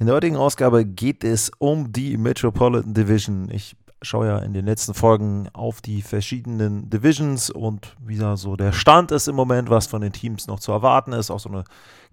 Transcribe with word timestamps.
In 0.00 0.06
der 0.06 0.14
heutigen 0.14 0.36
Ausgabe 0.36 0.84
geht 0.84 1.24
es 1.24 1.50
um 1.58 1.92
die 1.92 2.16
Metropolitan 2.18 2.94
Division. 2.94 3.50
Ich 3.50 3.74
schaue 4.00 4.28
ja 4.28 4.38
in 4.38 4.52
den 4.52 4.64
letzten 4.64 4.94
Folgen 4.94 5.48
auf 5.52 5.80
die 5.80 6.02
verschiedenen 6.02 6.88
Divisions 6.88 7.50
und 7.50 7.96
wie 8.06 8.16
da 8.16 8.36
so 8.36 8.54
der 8.54 8.70
Stand 8.72 9.10
ist 9.10 9.26
im 9.26 9.34
Moment, 9.34 9.70
was 9.70 9.88
von 9.88 10.00
den 10.00 10.12
Teams 10.12 10.46
noch 10.46 10.60
zu 10.60 10.70
erwarten 10.70 11.12
ist. 11.12 11.32
Auch 11.32 11.40
so 11.40 11.48
eine 11.48 11.64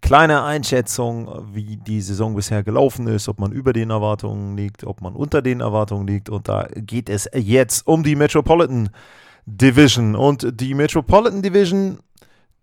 kleine 0.02 0.42
Einschätzung, 0.42 1.30
wie 1.54 1.78
die 1.78 2.02
Saison 2.02 2.34
bisher 2.34 2.64
gelaufen 2.64 3.06
ist, 3.06 3.30
ob 3.30 3.40
man 3.40 3.52
über 3.52 3.72
den 3.72 3.92
Erwartungen 3.92 4.58
liegt, 4.58 4.84
ob 4.84 5.02
man 5.02 5.14
unter 5.14 5.44
den 5.44 5.60
Erwartungen 5.60 6.08
liegt. 6.08 6.32
Und 6.32 6.48
da 6.48 6.68
geht 6.74 7.08
es 7.08 7.30
jetzt 7.36 7.86
um 7.86 8.02
die 8.02 8.16
Metropolitan 8.16 8.90
Division. 9.46 10.16
Und 10.16 10.60
die 10.60 10.74
Metropolitan 10.74 11.44
Division, 11.44 12.00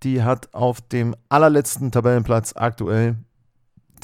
die 0.03 0.25
hat 0.25 0.53
auf 0.53 0.81
dem 0.81 1.15
allerletzten 1.29 1.93
Tabellenplatz 1.93 2.55
aktuell 2.57 3.19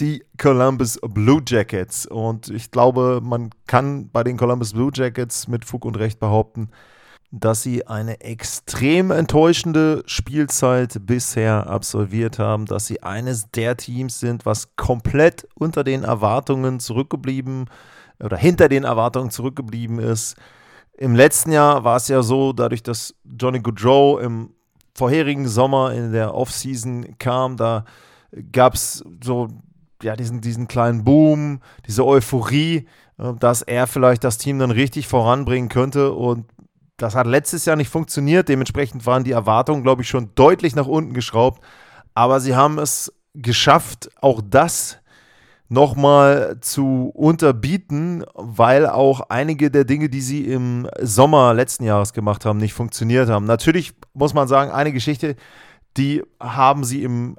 die 0.00 0.24
Columbus 0.38 0.98
Blue 1.02 1.42
Jackets. 1.46 2.06
Und 2.06 2.48
ich 2.48 2.70
glaube, 2.70 3.20
man 3.22 3.50
kann 3.66 4.10
bei 4.10 4.24
den 4.24 4.36
Columbus 4.36 4.72
Blue 4.72 4.90
Jackets 4.92 5.48
mit 5.48 5.64
Fug 5.64 5.84
und 5.84 5.98
Recht 5.98 6.20
behaupten, 6.20 6.70
dass 7.30 7.62
sie 7.62 7.86
eine 7.86 8.20
extrem 8.22 9.10
enttäuschende 9.10 10.02
Spielzeit 10.06 11.06
bisher 11.06 11.68
absolviert 11.68 12.38
haben, 12.38 12.64
dass 12.64 12.86
sie 12.86 13.02
eines 13.02 13.50
der 13.50 13.76
Teams 13.76 14.18
sind, 14.18 14.46
was 14.46 14.74
komplett 14.76 15.46
unter 15.54 15.84
den 15.84 16.04
Erwartungen 16.04 16.80
zurückgeblieben 16.80 17.66
oder 18.18 18.36
hinter 18.36 18.68
den 18.68 18.84
Erwartungen 18.84 19.30
zurückgeblieben 19.30 19.98
ist. 19.98 20.36
Im 20.96 21.14
letzten 21.14 21.52
Jahr 21.52 21.84
war 21.84 21.96
es 21.96 22.08
ja 22.08 22.22
so, 22.22 22.52
dadurch, 22.52 22.82
dass 22.82 23.14
Johnny 23.24 23.60
Goodrow 23.60 24.20
im 24.20 24.54
vorherigen 24.94 25.46
Sommer 25.46 25.92
in 25.92 26.12
der 26.12 26.34
Offseason 26.34 27.18
kam, 27.18 27.56
da 27.56 27.84
gab 28.52 28.74
es 28.74 29.04
so 29.22 29.48
ja, 30.02 30.16
diesen, 30.16 30.40
diesen 30.40 30.68
kleinen 30.68 31.04
Boom, 31.04 31.60
diese 31.86 32.04
Euphorie, 32.06 32.86
äh, 33.18 33.32
dass 33.38 33.62
er 33.62 33.86
vielleicht 33.86 34.24
das 34.24 34.38
Team 34.38 34.58
dann 34.58 34.70
richtig 34.70 35.08
voranbringen 35.08 35.68
könnte. 35.68 36.12
Und 36.12 36.46
das 36.96 37.14
hat 37.14 37.26
letztes 37.26 37.64
Jahr 37.64 37.76
nicht 37.76 37.90
funktioniert. 37.90 38.48
Dementsprechend 38.48 39.06
waren 39.06 39.24
die 39.24 39.32
Erwartungen, 39.32 39.82
glaube 39.82 40.02
ich, 40.02 40.08
schon 40.08 40.34
deutlich 40.34 40.74
nach 40.74 40.86
unten 40.86 41.14
geschraubt. 41.14 41.62
Aber 42.14 42.40
sie 42.40 42.56
haben 42.56 42.78
es 42.78 43.12
geschafft, 43.34 44.10
auch 44.20 44.40
das 44.44 44.98
nochmal 45.68 46.58
zu 46.60 47.10
unterbieten, 47.14 48.24
weil 48.34 48.86
auch 48.86 49.20
einige 49.28 49.70
der 49.70 49.84
Dinge, 49.84 50.08
die 50.08 50.22
sie 50.22 50.44
im 50.44 50.88
Sommer 51.00 51.52
letzten 51.52 51.84
Jahres 51.84 52.12
gemacht 52.12 52.44
haben, 52.44 52.58
nicht 52.58 52.72
funktioniert 52.72 53.28
haben. 53.28 53.44
Natürlich 53.44 53.92
muss 54.14 54.34
man 54.34 54.48
sagen, 54.48 54.70
eine 54.70 54.92
Geschichte, 54.92 55.36
die 55.96 56.22
haben 56.40 56.84
sie 56.84 57.02
im 57.02 57.36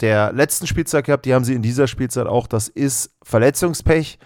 der 0.00 0.32
letzten 0.32 0.66
Spielzeit 0.66 1.04
gehabt, 1.04 1.26
die 1.26 1.34
haben 1.34 1.44
sie 1.44 1.54
in 1.54 1.62
dieser 1.62 1.86
Spielzeit 1.86 2.26
auch. 2.26 2.46
Das 2.46 2.68
ist 2.68 3.16
Verletzungspech. 3.22 4.18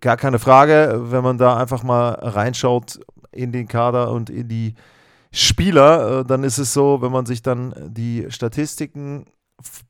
Gar 0.00 0.16
keine 0.16 0.38
Frage, 0.38 1.00
wenn 1.10 1.22
man 1.22 1.38
da 1.38 1.56
einfach 1.56 1.84
mal 1.84 2.10
reinschaut 2.10 3.00
in 3.30 3.52
den 3.52 3.68
Kader 3.68 4.10
und 4.10 4.28
in 4.28 4.48
die 4.48 4.74
Spieler, 5.30 6.20
äh, 6.20 6.24
dann 6.24 6.42
ist 6.42 6.58
es 6.58 6.72
so, 6.72 7.02
wenn 7.02 7.12
man 7.12 7.26
sich 7.26 7.42
dann 7.42 7.74
die 7.88 8.26
Statistiken 8.28 9.26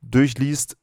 durchliest, 0.01 0.77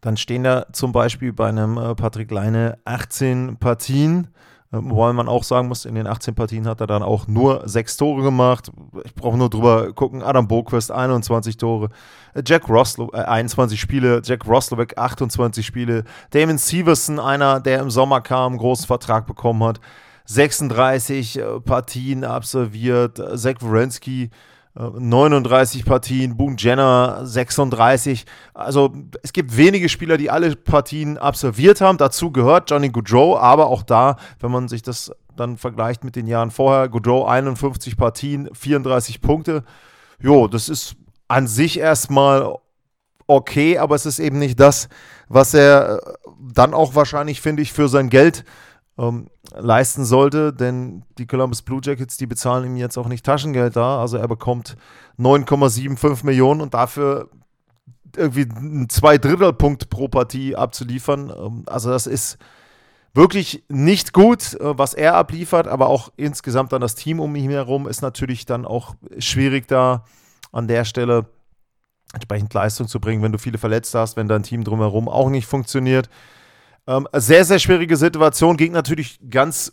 dann 0.00 0.16
stehen 0.16 0.44
da 0.44 0.66
zum 0.72 0.92
Beispiel 0.92 1.32
bei 1.32 1.48
einem 1.48 1.78
äh, 1.78 1.94
Patrick 1.94 2.30
Leine 2.30 2.78
18 2.84 3.56
Partien 3.56 4.28
wobei 4.70 5.12
man 5.12 5.28
auch 5.28 5.44
sagen 5.44 5.68
muss, 5.68 5.84
in 5.84 5.94
den 5.94 6.06
18 6.06 6.34
Partien 6.34 6.66
hat 6.66 6.80
er 6.80 6.86
dann 6.86 7.02
auch 7.02 7.26
nur 7.26 7.68
sechs 7.68 7.96
Tore 7.96 8.22
gemacht. 8.22 8.72
Ich 9.04 9.14
brauche 9.14 9.36
nur 9.36 9.50
drüber 9.50 9.92
gucken. 9.92 10.22
Adam 10.22 10.48
Boquist 10.48 10.90
21 10.90 11.56
Tore. 11.56 11.90
Jack 12.44 12.68
Roslow, 12.68 13.10
äh, 13.12 13.18
21 13.18 13.80
Spiele. 13.80 14.22
Jack 14.24 14.46
Roslovic 14.46 14.98
28 14.98 15.64
Spiele. 15.64 16.04
Damon 16.30 16.58
Severson, 16.58 17.20
einer, 17.20 17.60
der 17.60 17.80
im 17.80 17.90
Sommer 17.90 18.20
kam, 18.20 18.52
einen 18.52 18.58
großen 18.58 18.86
Vertrag 18.86 19.26
bekommen 19.26 19.62
hat. 19.64 19.80
36 20.26 21.38
äh, 21.38 21.60
Partien 21.60 22.24
absolviert. 22.24 23.22
Zach 23.34 23.56
Wierenski 23.60 24.30
39 24.78 25.86
Partien, 25.86 26.36
Boone 26.36 26.56
Jenner 26.58 27.24
36. 27.24 28.26
Also 28.52 28.92
es 29.22 29.32
gibt 29.32 29.56
wenige 29.56 29.88
Spieler, 29.88 30.18
die 30.18 30.30
alle 30.30 30.54
Partien 30.54 31.16
absolviert 31.16 31.80
haben. 31.80 31.96
Dazu 31.96 32.30
gehört 32.30 32.70
Johnny 32.70 32.90
Goodrow, 32.90 33.38
aber 33.38 33.68
auch 33.68 33.82
da, 33.82 34.16
wenn 34.38 34.50
man 34.50 34.68
sich 34.68 34.82
das 34.82 35.10
dann 35.34 35.56
vergleicht 35.56 36.04
mit 36.04 36.14
den 36.14 36.26
Jahren 36.26 36.50
vorher, 36.50 36.88
Goodrow 36.88 37.26
51 37.26 37.96
Partien, 37.96 38.50
34 38.52 39.22
Punkte. 39.22 39.64
Jo, 40.20 40.46
das 40.46 40.68
ist 40.68 40.96
an 41.28 41.46
sich 41.46 41.78
erstmal 41.78 42.54
okay, 43.26 43.78
aber 43.78 43.94
es 43.94 44.06
ist 44.06 44.18
eben 44.18 44.38
nicht 44.38 44.60
das, 44.60 44.88
was 45.28 45.54
er 45.54 46.00
äh, 46.02 46.30
dann 46.38 46.74
auch 46.74 46.94
wahrscheinlich, 46.94 47.40
finde 47.40 47.62
ich, 47.62 47.72
für 47.72 47.88
sein 47.88 48.08
Geld 48.08 48.44
ähm, 48.98 49.28
leisten 49.54 50.04
sollte, 50.04 50.52
denn 50.52 51.04
die 51.18 51.26
Columbus 51.26 51.62
Blue 51.62 51.80
Jackets, 51.82 52.16
die 52.16 52.26
bezahlen 52.26 52.64
ihm 52.64 52.76
jetzt 52.76 52.96
auch 52.96 53.08
nicht 53.08 53.24
Taschengeld 53.24 53.76
da. 53.76 54.00
Also 54.00 54.16
er 54.16 54.28
bekommt 54.28 54.76
9,75 55.18 56.24
Millionen 56.24 56.60
und 56.60 56.74
dafür 56.74 57.28
irgendwie 58.16 58.48
einen 58.48 58.88
Zwei-Drittel-Punkt 58.88 59.90
pro 59.90 60.08
Partie 60.08 60.56
abzuliefern. 60.56 61.30
Ähm, 61.30 61.62
also 61.66 61.90
das 61.90 62.06
ist 62.06 62.38
wirklich 63.14 63.64
nicht 63.68 64.12
gut, 64.12 64.54
äh, 64.54 64.78
was 64.78 64.94
er 64.94 65.14
abliefert, 65.14 65.68
aber 65.68 65.88
auch 65.88 66.12
insgesamt 66.16 66.72
dann 66.72 66.80
das 66.80 66.94
Team 66.94 67.20
um 67.20 67.34
ihn 67.36 67.50
herum 67.50 67.88
ist 67.88 68.02
natürlich 68.02 68.46
dann 68.46 68.64
auch 68.64 68.94
schwierig 69.18 69.68
da 69.68 70.04
an 70.52 70.68
der 70.68 70.84
Stelle 70.84 71.26
entsprechend 72.12 72.54
Leistung 72.54 72.88
zu 72.88 73.00
bringen, 73.00 73.22
wenn 73.22 73.32
du 73.32 73.38
viele 73.38 73.58
Verletzte 73.58 73.98
hast, 73.98 74.16
wenn 74.16 74.28
dein 74.28 74.42
Team 74.42 74.64
drumherum 74.64 75.08
auch 75.08 75.28
nicht 75.28 75.46
funktioniert. 75.46 76.08
Ähm, 76.86 77.08
sehr, 77.12 77.44
sehr 77.44 77.58
schwierige 77.58 77.96
Situation. 77.96 78.56
Ging 78.56 78.72
natürlich 78.72 79.18
ganz 79.28 79.72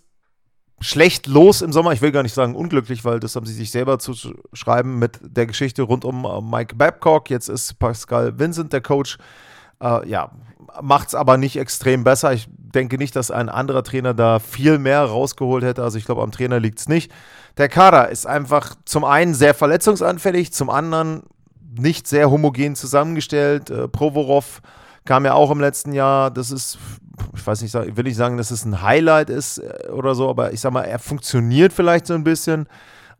schlecht 0.79 1.27
los 1.27 1.61
im 1.61 1.71
Sommer. 1.71 1.93
Ich 1.93 2.01
will 2.01 2.11
gar 2.11 2.23
nicht 2.23 2.33
sagen 2.33 2.55
unglücklich, 2.55 3.05
weil 3.05 3.19
das 3.19 3.35
haben 3.35 3.45
sie 3.45 3.53
sich 3.53 3.71
selber 3.71 3.99
zu 3.99 4.13
schreiben 4.53 4.99
mit 4.99 5.19
der 5.21 5.45
Geschichte 5.45 5.83
rund 5.83 6.05
um 6.05 6.25
äh, 6.25 6.41
Mike 6.41 6.75
Babcock. 6.75 7.29
Jetzt 7.29 7.49
ist 7.49 7.79
Pascal 7.79 8.37
Vincent 8.37 8.73
der 8.73 8.81
Coach. 8.81 9.17
Äh, 9.81 10.07
ja, 10.09 10.31
macht 10.81 11.09
es 11.09 11.15
aber 11.15 11.37
nicht 11.37 11.57
extrem 11.57 12.03
besser. 12.03 12.33
Ich 12.33 12.47
denke 12.49 12.97
nicht, 12.97 13.15
dass 13.15 13.31
ein 13.31 13.49
anderer 13.49 13.83
Trainer 13.83 14.13
da 14.13 14.39
viel 14.39 14.79
mehr 14.79 15.03
rausgeholt 15.03 15.63
hätte. 15.63 15.83
Also 15.83 15.97
ich 15.97 16.05
glaube, 16.05 16.23
am 16.23 16.31
Trainer 16.31 16.59
liegt 16.59 16.79
es 16.79 16.89
nicht. 16.89 17.11
Der 17.57 17.69
Kader 17.69 18.09
ist 18.09 18.25
einfach 18.25 18.75
zum 18.85 19.03
einen 19.03 19.33
sehr 19.33 19.53
verletzungsanfällig, 19.53 20.53
zum 20.53 20.69
anderen 20.69 21.23
nicht 21.77 22.07
sehr 22.07 22.29
homogen 22.29 22.75
zusammengestellt. 22.75 23.69
Äh, 23.69 23.87
Provorov 23.87 24.61
kam 25.05 25.25
ja 25.25 25.33
auch 25.33 25.51
im 25.51 25.59
letzten 25.59 25.93
Jahr. 25.93 26.31
Das 26.31 26.51
ist 26.51 26.77
ich 27.35 27.45
weiß 27.45 27.61
nicht, 27.61 27.73
will 27.73 28.07
ich 28.07 28.15
sagen, 28.15 28.37
dass 28.37 28.51
es 28.51 28.65
ein 28.65 28.81
Highlight 28.81 29.29
ist 29.29 29.59
äh, 29.59 29.89
oder 29.89 30.15
so, 30.15 30.29
aber 30.29 30.53
ich 30.53 30.61
sag 30.61 30.73
mal, 30.73 30.83
er 30.83 30.99
funktioniert 30.99 31.73
vielleicht 31.73 32.07
so 32.07 32.13
ein 32.13 32.23
bisschen. 32.23 32.67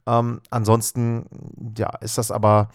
Ähm, 0.06 0.42
ansonsten, 0.50 1.26
ja, 1.78 1.90
ist 2.02 2.18
das 2.18 2.32
aber 2.32 2.70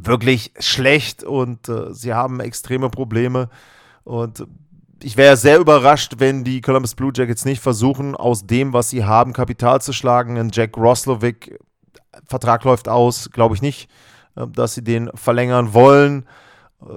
wirklich 0.00 0.52
schlecht 0.58 1.24
und 1.24 1.68
äh, 1.68 1.92
sie 1.92 2.14
haben 2.14 2.40
extreme 2.40 2.90
Probleme. 2.90 3.48
Und 4.04 4.46
ich 5.02 5.16
wäre 5.16 5.36
sehr 5.36 5.58
überrascht, 5.58 6.14
wenn 6.18 6.44
die 6.44 6.60
Columbus 6.60 6.94
Blue 6.94 7.12
Jackets 7.14 7.44
nicht 7.44 7.62
versuchen, 7.62 8.14
aus 8.14 8.46
dem, 8.46 8.72
was 8.72 8.90
sie 8.90 9.04
haben, 9.04 9.32
Kapital 9.32 9.80
zu 9.80 9.92
schlagen. 9.92 10.38
Ein 10.38 10.50
Jack 10.52 10.76
Roslovic, 10.76 11.58
Vertrag 12.26 12.64
läuft 12.64 12.88
aus, 12.88 13.30
glaube 13.30 13.54
ich 13.54 13.62
nicht, 13.62 13.90
äh, 14.36 14.46
dass 14.46 14.74
sie 14.74 14.84
den 14.84 15.10
verlängern 15.14 15.74
wollen. 15.74 16.26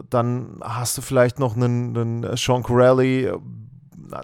Dann 0.10 0.60
hast 0.62 0.98
du 0.98 1.02
vielleicht 1.02 1.40
noch 1.40 1.56
einen, 1.56 1.98
einen 1.98 2.38
Sean 2.38 2.64
Corelli, 2.64 3.26
äh, 3.26 3.38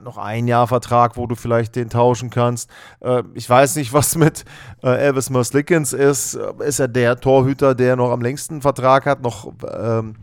noch 0.04 0.18
ein 0.18 0.48
Jahr 0.48 0.68
Vertrag, 0.68 1.16
wo 1.16 1.28
du 1.28 1.36
vielleicht 1.36 1.76
den 1.76 1.90
tauschen 1.90 2.30
kannst. 2.30 2.70
Äh, 3.00 3.24
ich 3.34 3.50
weiß 3.50 3.76
nicht, 3.78 3.94
was 3.94 4.16
mit 4.16 4.46
äh, 4.84 4.90
Elvis 4.90 5.30
Merzlikins 5.30 5.94
ist. 5.94 6.36
Ist 6.60 6.80
er 6.80 6.88
der 6.88 7.20
Torhüter, 7.20 7.76
der 7.76 7.96
noch 7.96 8.12
am 8.12 8.22
längsten 8.22 8.62
Vertrag 8.62 9.06
hat, 9.06 9.22
noch 9.22 9.54
ähm, 9.72 10.16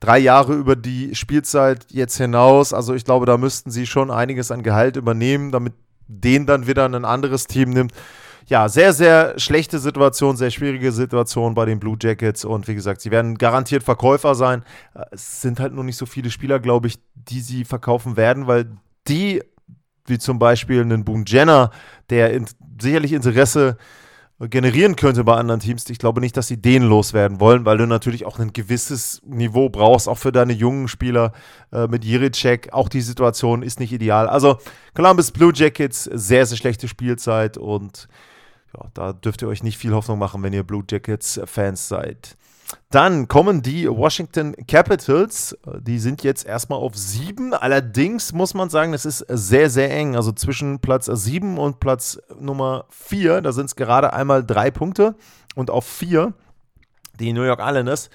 drei 0.00 0.18
Jahre 0.18 0.54
über 0.54 0.74
die 0.74 1.14
Spielzeit 1.14 1.86
jetzt 1.90 2.16
hinaus. 2.16 2.72
Also 2.72 2.94
ich 2.94 3.04
glaube, 3.04 3.26
da 3.26 3.38
müssten 3.38 3.70
sie 3.70 3.86
schon 3.86 4.10
einiges 4.10 4.50
an 4.50 4.62
Gehalt 4.62 4.96
übernehmen, 4.96 5.52
damit 5.52 5.74
den 6.08 6.46
dann 6.46 6.66
wieder 6.66 6.84
ein 6.84 7.04
anderes 7.04 7.46
Team 7.46 7.70
nimmt 7.70 7.92
ja, 8.46 8.68
sehr, 8.68 8.92
sehr 8.92 9.38
schlechte 9.38 9.78
Situation, 9.78 10.36
sehr 10.36 10.50
schwierige 10.50 10.92
Situation 10.92 11.54
bei 11.54 11.64
den 11.64 11.80
Blue 11.80 11.96
Jackets. 12.00 12.44
Und 12.44 12.68
wie 12.68 12.74
gesagt, 12.74 13.00
sie 13.00 13.10
werden 13.10 13.38
garantiert 13.38 13.82
Verkäufer 13.82 14.34
sein. 14.34 14.64
Es 15.10 15.40
sind 15.40 15.60
halt 15.60 15.72
nur 15.72 15.84
nicht 15.84 15.96
so 15.96 16.06
viele 16.06 16.30
Spieler, 16.30 16.60
glaube 16.60 16.88
ich, 16.88 16.98
die 17.14 17.40
sie 17.40 17.64
verkaufen 17.64 18.16
werden, 18.16 18.46
weil 18.46 18.70
die 19.08 19.42
wie 20.06 20.18
zum 20.18 20.38
Beispiel 20.38 20.80
einen 20.80 21.04
Boone 21.04 21.24
Jenner, 21.26 21.70
der 22.10 22.32
in, 22.32 22.46
sicherlich 22.80 23.12
Interesse 23.12 23.76
generieren 24.40 24.96
könnte 24.96 25.22
bei 25.22 25.36
anderen 25.36 25.60
Teams. 25.60 25.88
Ich 25.88 25.98
glaube 25.98 26.20
nicht, 26.20 26.36
dass 26.36 26.48
sie 26.48 26.60
den 26.60 26.82
loswerden 26.82 27.38
wollen, 27.38 27.64
weil 27.64 27.78
du 27.78 27.86
natürlich 27.86 28.26
auch 28.26 28.38
ein 28.38 28.52
gewisses 28.52 29.22
Niveau 29.24 29.68
brauchst, 29.68 30.08
auch 30.08 30.18
für 30.18 30.32
deine 30.32 30.52
jungen 30.52 30.88
Spieler 30.88 31.32
äh, 31.72 31.86
mit 31.86 32.04
Jiricek. 32.04 32.72
Auch 32.72 32.88
die 32.88 33.02
Situation 33.02 33.62
ist 33.62 33.78
nicht 33.78 33.92
ideal. 33.92 34.28
Also 34.28 34.58
Columbus 34.94 35.30
Blue 35.30 35.52
Jackets, 35.54 36.04
sehr, 36.04 36.44
sehr 36.46 36.56
schlechte 36.56 36.88
Spielzeit 36.88 37.56
und 37.56 38.08
ja, 38.74 38.86
da 38.94 39.12
dürft 39.12 39.42
ihr 39.42 39.48
euch 39.48 39.62
nicht 39.62 39.78
viel 39.78 39.92
Hoffnung 39.92 40.18
machen, 40.18 40.42
wenn 40.42 40.52
ihr 40.52 40.62
Blue 40.62 40.84
Jackets 40.88 41.40
Fans 41.44 41.88
seid. 41.88 42.36
Dann 42.90 43.28
kommen 43.28 43.62
die 43.62 43.88
Washington 43.88 44.54
Capitals. 44.66 45.56
Die 45.80 45.98
sind 45.98 46.22
jetzt 46.22 46.46
erstmal 46.46 46.78
auf 46.78 46.96
sieben. 46.96 47.52
Allerdings 47.54 48.32
muss 48.32 48.54
man 48.54 48.70
sagen, 48.70 48.94
es 48.94 49.04
ist 49.04 49.24
sehr, 49.28 49.68
sehr 49.68 49.90
eng. 49.90 50.16
Also 50.16 50.32
zwischen 50.32 50.78
Platz 50.80 51.06
sieben 51.06 51.58
und 51.58 51.80
Platz 51.80 52.18
Nummer 52.38 52.86
vier, 52.88 53.42
da 53.42 53.52
sind 53.52 53.66
es 53.66 53.76
gerade 53.76 54.12
einmal 54.12 54.44
drei 54.44 54.70
Punkte. 54.70 55.16
Und 55.54 55.70
auf 55.70 55.86
vier 55.86 56.32
die 57.18 57.32
New 57.32 57.42
York 57.42 57.60
Islanders. 57.62 58.10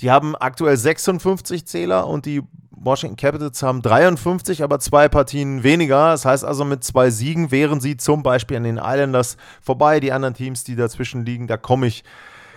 Die 0.00 0.10
haben 0.10 0.34
aktuell 0.34 0.76
56 0.76 1.66
Zähler 1.66 2.06
und 2.06 2.26
die 2.26 2.42
Washington 2.82 3.16
Capitals 3.16 3.62
haben 3.62 3.82
53, 3.82 4.62
aber 4.62 4.80
zwei 4.80 5.08
Partien 5.08 5.62
weniger. 5.62 6.10
Das 6.12 6.24
heißt 6.24 6.44
also, 6.44 6.64
mit 6.64 6.82
zwei 6.82 7.10
Siegen 7.10 7.50
wären 7.50 7.80
sie 7.80 7.98
zum 7.98 8.22
Beispiel 8.22 8.56
an 8.56 8.64
den 8.64 8.78
Islanders 8.78 9.36
vorbei. 9.60 10.00
Die 10.00 10.12
anderen 10.12 10.34
Teams, 10.34 10.64
die 10.64 10.76
dazwischen 10.76 11.26
liegen, 11.26 11.46
da 11.46 11.58
komme 11.58 11.86
ich 11.86 12.04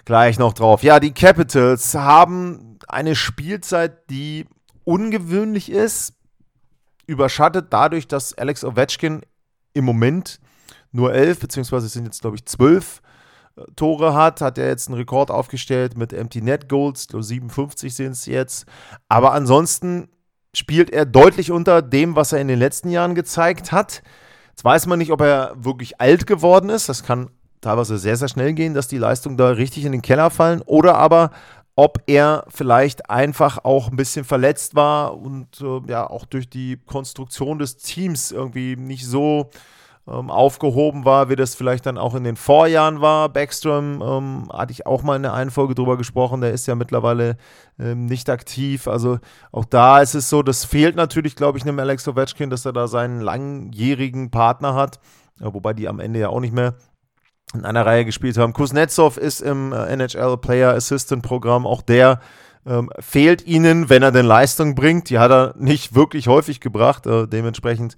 gleich 0.06 0.40
noch 0.40 0.54
drauf. 0.54 0.82
Ja, 0.82 1.00
die 1.00 1.14
Capitals 1.14 1.94
haben 1.94 2.80
eine 2.88 3.16
Spielzeit, 3.16 4.10
die 4.10 4.46
ungewöhnlich 4.86 5.70
ist, 5.70 6.14
überschattet 7.06 7.68
dadurch, 7.72 8.08
dass 8.08 8.38
Alex 8.38 8.64
Ovechkin 8.64 9.22
im 9.74 9.84
Moment 9.84 10.40
nur 10.94 11.14
elf, 11.14 11.40
beziehungsweise 11.40 11.90
sind 11.90 12.06
jetzt, 12.06 12.22
glaube 12.22 12.38
ich, 12.38 12.46
zwölf 12.46 13.02
Tore 13.76 14.14
hat, 14.14 14.42
hat 14.42 14.58
er 14.58 14.68
jetzt 14.68 14.88
einen 14.88 14.98
Rekord 14.98 15.30
aufgestellt 15.30 15.98
mit 15.98 16.12
Empty 16.12 16.42
Net 16.42 16.70
Goals, 16.70 17.08
57 17.08 17.94
sind 17.94 18.14
es 18.14 18.26
jetzt. 18.26 18.66
Aber 19.10 19.34
ansonsten 19.34 20.10
spielt 20.56 20.90
er 20.90 21.06
deutlich 21.06 21.52
unter 21.52 21.82
dem, 21.82 22.16
was 22.16 22.32
er 22.32 22.42
in 22.42 22.48
den 22.48 22.60
letzten 22.60 22.90
Jahren 22.90 23.16
gezeigt 23.16 23.72
hat. 23.72 24.02
Jetzt 24.50 24.64
weiß 24.64 24.88
man 24.88 25.00
nicht, 25.00 25.12
ob 25.12 25.22
er 25.22 25.54
wirklich 25.56 26.00
alt 26.00 26.28
geworden 26.28 26.70
ist. 26.70 26.90
Das 26.90 27.04
kann 27.04 27.30
teilweise 27.62 27.98
sehr, 27.98 28.18
sehr 28.18 28.28
schnell 28.28 28.54
gehen, 28.54 28.74
dass 28.74 28.88
die 28.88 28.98
Leistungen 28.98 29.38
da 29.38 29.50
richtig 29.50 29.86
in 29.86 29.92
den 29.92 30.02
Keller 30.02 30.30
fallen. 30.30 30.62
Oder 30.66 30.96
aber, 30.96 31.32
ob 31.76 32.04
er 32.06 32.46
vielleicht 32.50 33.10
einfach 33.10 33.64
auch 33.64 33.90
ein 33.90 33.96
bisschen 33.96 34.26
verletzt 34.26 34.76
war 34.76 35.18
und 35.18 35.60
äh, 35.62 35.82
ja 35.88 36.08
auch 36.08 36.26
durch 36.26 36.50
die 36.50 36.78
Konstruktion 36.86 37.58
des 37.58 37.78
Teams 37.78 38.32
irgendwie 38.32 38.76
nicht 38.76 39.08
so 39.08 39.50
ähm, 40.08 40.30
aufgehoben 40.30 41.06
war, 41.06 41.30
wie 41.30 41.36
das 41.36 41.56
vielleicht 41.56 41.86
dann 41.86 41.98
auch 41.98 42.16
in 42.16 42.24
den 42.24 42.36
Vorjahren 42.36 43.00
war. 43.00 43.30
Backstrom 43.30 44.02
ähm, 44.02 44.50
hatte 44.52 44.72
ich 44.72 44.86
auch 44.86 45.02
mal 45.02 45.16
in 45.16 45.24
der 45.24 45.34
einen 45.34 45.52
Folge 45.52 45.76
drüber 45.76 45.98
gesprochen, 45.98 46.42
der 46.42 46.52
ist 46.52 46.68
ja 46.68 46.76
mittlerweile 46.76 47.38
ähm, 47.80 48.06
nicht 48.06 48.30
aktiv. 48.30 48.88
Also 48.88 49.20
auch 49.52 49.66
da 49.66 50.02
ist 50.02 50.14
es 50.14 50.30
so, 50.30 50.44
das 50.44 50.66
fehlt 50.66 50.96
natürlich, 50.96 51.36
glaube 51.36 51.58
ich, 51.58 51.64
einem 51.64 51.80
Alex 51.80 52.08
Ovechkin, 52.08 52.50
dass 52.50 52.66
er 52.66 52.74
da 52.74 52.88
seinen 52.88 53.22
langjährigen 53.22 54.30
Partner 54.30 54.76
hat, 54.76 55.00
ja, 55.40 55.54
wobei 55.54 55.74
die 55.74 55.88
am 55.88 56.00
Ende 56.00 56.20
ja 56.20 56.30
auch 56.30 56.42
nicht 56.42 56.54
mehr 56.54 56.76
in 57.54 57.66
einer 57.66 57.86
Reihe 57.86 58.04
gespielt 58.04 58.38
haben. 58.38 58.54
Kuznetsov 58.54 59.18
ist 59.18 59.42
im 59.42 59.72
äh, 59.72 59.86
NHL 59.86 60.38
Player 60.38 60.74
Assistant 60.74 61.24
Programm, 61.24 61.66
auch 61.66 61.82
der 61.82 62.20
ähm, 62.66 62.90
fehlt 63.00 63.46
ihnen, 63.46 63.90
wenn 63.90 64.04
er 64.04 64.12
denn 64.12 64.26
Leistung 64.26 64.76
bringt. 64.76 65.10
Die 65.10 65.20
hat 65.20 65.32
er 65.32 65.54
nicht 65.58 65.96
wirklich 65.96 66.28
häufig 66.28 66.60
gebracht. 66.60 67.06
Äh, 67.06 67.28
dementsprechend 67.28 67.96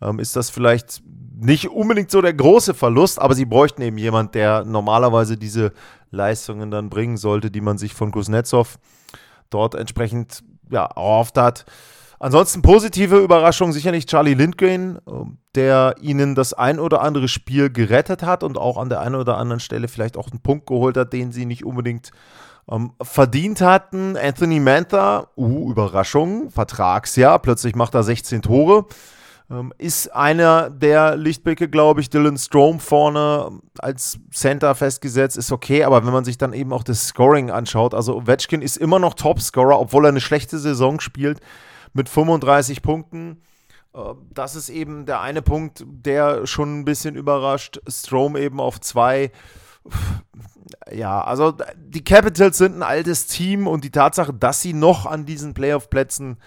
ähm, 0.00 0.18
ist 0.18 0.36
das 0.36 0.50
vielleicht 0.50 1.02
nicht 1.38 1.68
unbedingt 1.68 2.10
so 2.10 2.22
der 2.22 2.34
große 2.34 2.74
Verlust, 2.74 3.20
aber 3.20 3.34
sie 3.34 3.44
bräuchten 3.44 3.82
eben 3.82 3.98
jemand, 3.98 4.34
der 4.34 4.64
normalerweise 4.64 5.36
diese 5.36 5.72
Leistungen 6.10 6.70
dann 6.70 6.88
bringen 6.88 7.18
sollte, 7.18 7.50
die 7.50 7.60
man 7.60 7.78
sich 7.78 7.94
von 7.94 8.10
Kuznetsov 8.10 8.78
dort 9.50 9.74
entsprechend 9.74 10.42
ja, 10.70 10.86
erhofft 10.86 11.36
hat. 11.36 11.66
Ansonsten 12.18 12.62
positive 12.62 13.18
Überraschung 13.18 13.72
sicherlich 13.72 14.06
Charlie 14.06 14.32
Lindgren, 14.32 14.98
ähm, 15.06 15.36
der 15.54 15.96
ihnen 16.00 16.34
das 16.34 16.54
ein 16.54 16.80
oder 16.80 17.02
andere 17.02 17.28
Spiel 17.28 17.70
gerettet 17.70 18.22
hat 18.22 18.42
und 18.42 18.56
auch 18.56 18.78
an 18.78 18.88
der 18.88 19.00
einen 19.00 19.16
oder 19.16 19.36
anderen 19.36 19.60
Stelle 19.60 19.88
vielleicht 19.88 20.16
auch 20.16 20.30
einen 20.30 20.40
Punkt 20.40 20.66
geholt 20.66 20.96
hat, 20.96 21.12
den 21.12 21.32
sie 21.32 21.44
nicht 21.44 21.64
unbedingt 21.64 22.12
ähm, 22.70 22.92
verdient 23.02 23.60
hatten. 23.60 24.16
Anthony 24.16 24.60
Mantha, 24.60 25.28
uh, 25.36 25.70
Überraschung, 25.70 26.50
Vertragsjahr, 26.50 27.38
plötzlich 27.38 27.74
macht 27.74 27.94
er 27.94 28.02
16 28.02 28.40
Tore. 28.40 28.86
Ähm, 29.48 29.72
ist 29.78 30.12
einer 30.12 30.70
der 30.70 31.16
Lichtblicke, 31.16 31.68
glaube 31.68 32.00
ich. 32.00 32.10
Dylan 32.10 32.36
Strom 32.36 32.80
vorne 32.80 33.60
als 33.78 34.18
Center 34.32 34.74
festgesetzt, 34.74 35.36
ist 35.36 35.52
okay, 35.52 35.84
aber 35.84 36.04
wenn 36.04 36.12
man 36.12 36.24
sich 36.24 36.36
dann 36.36 36.52
eben 36.52 36.72
auch 36.72 36.82
das 36.82 37.08
Scoring 37.08 37.50
anschaut, 37.50 37.94
also 37.94 38.16
Ovechkin 38.16 38.60
ist 38.60 38.76
immer 38.76 38.98
noch 38.98 39.14
Topscorer, 39.14 39.78
obwohl 39.78 40.06
er 40.06 40.08
eine 40.08 40.20
schlechte 40.20 40.58
Saison 40.58 40.98
spielt 40.98 41.40
mit 41.92 42.08
35 42.08 42.82
Punkten. 42.82 43.42
Äh, 43.94 44.14
das 44.32 44.56
ist 44.56 44.68
eben 44.68 45.06
der 45.06 45.20
eine 45.20 45.42
Punkt, 45.42 45.84
der 45.86 46.46
schon 46.46 46.80
ein 46.80 46.84
bisschen 46.84 47.14
überrascht. 47.14 47.80
Strom 47.88 48.36
eben 48.36 48.60
auf 48.60 48.80
zwei. 48.80 49.30
Ja, 50.92 51.22
also 51.22 51.54
die 51.76 52.02
Capitals 52.02 52.58
sind 52.58 52.76
ein 52.76 52.82
altes 52.82 53.28
Team 53.28 53.68
und 53.68 53.84
die 53.84 53.92
Tatsache, 53.92 54.34
dass 54.34 54.60
sie 54.60 54.72
noch 54.72 55.06
an 55.06 55.24
diesen 55.24 55.54
Playoff-Plätzen 55.54 56.38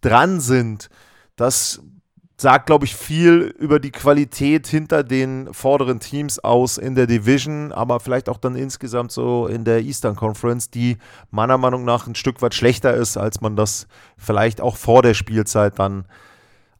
dran 0.00 0.40
sind, 0.40 0.90
das 1.36 1.80
sagt, 2.40 2.66
glaube 2.66 2.84
ich, 2.84 2.94
viel 2.94 3.52
über 3.58 3.80
die 3.80 3.90
Qualität 3.90 4.68
hinter 4.68 5.02
den 5.02 5.52
vorderen 5.52 5.98
Teams 5.98 6.38
aus 6.38 6.78
in 6.78 6.94
der 6.94 7.08
Division, 7.08 7.72
aber 7.72 7.98
vielleicht 7.98 8.28
auch 8.28 8.38
dann 8.38 8.54
insgesamt 8.54 9.10
so 9.10 9.48
in 9.48 9.64
der 9.64 9.80
Eastern 9.80 10.14
Conference, 10.14 10.70
die 10.70 10.98
meiner 11.32 11.58
Meinung 11.58 11.84
nach 11.84 12.06
ein 12.06 12.14
Stück 12.14 12.40
weit 12.40 12.54
schlechter 12.54 12.94
ist, 12.94 13.16
als 13.16 13.40
man 13.40 13.56
das 13.56 13.88
vielleicht 14.16 14.60
auch 14.60 14.76
vor 14.76 15.02
der 15.02 15.14
Spielzeit 15.14 15.80
dann 15.80 16.04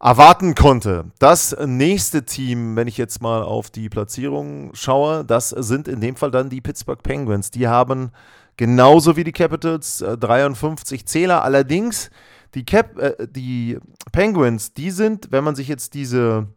erwarten 0.01 0.55
konnte. 0.55 1.07
Das 1.19 1.57
nächste 1.67 2.25
Team, 2.25 2.77
wenn 2.77 2.87
ich 2.87 2.97
jetzt 2.97 3.21
mal 3.21 3.43
auf 3.43 3.71
die 3.71 3.89
Platzierung 3.89 4.71
schaue, 4.75 5.25
das 5.25 5.51
sind 5.51 5.89
in 5.89 6.01
dem 6.01 6.15
Fall 6.15 6.31
dann 6.31 6.51
die 6.51 6.61
Pittsburgh 6.61 7.03
Penguins. 7.03 7.51
Die 7.51 7.67
haben 7.67 8.13
genauso 8.57 9.17
wie 9.17 9.25
die 9.25 9.33
Capitals 9.33 9.99
53 9.99 11.01
äh, 11.01 11.05
Zähler, 11.05 11.43
allerdings 11.43 12.11
die, 12.55 12.65
Cap, 12.65 12.99
äh, 12.99 13.27
die 13.29 13.79
Penguins, 14.13 14.73
die 14.73 14.91
sind, 14.91 15.31
wenn 15.31 15.45
man 15.45 15.55
sich 15.55 15.69
jetzt 15.69 15.95
diese 15.95 16.49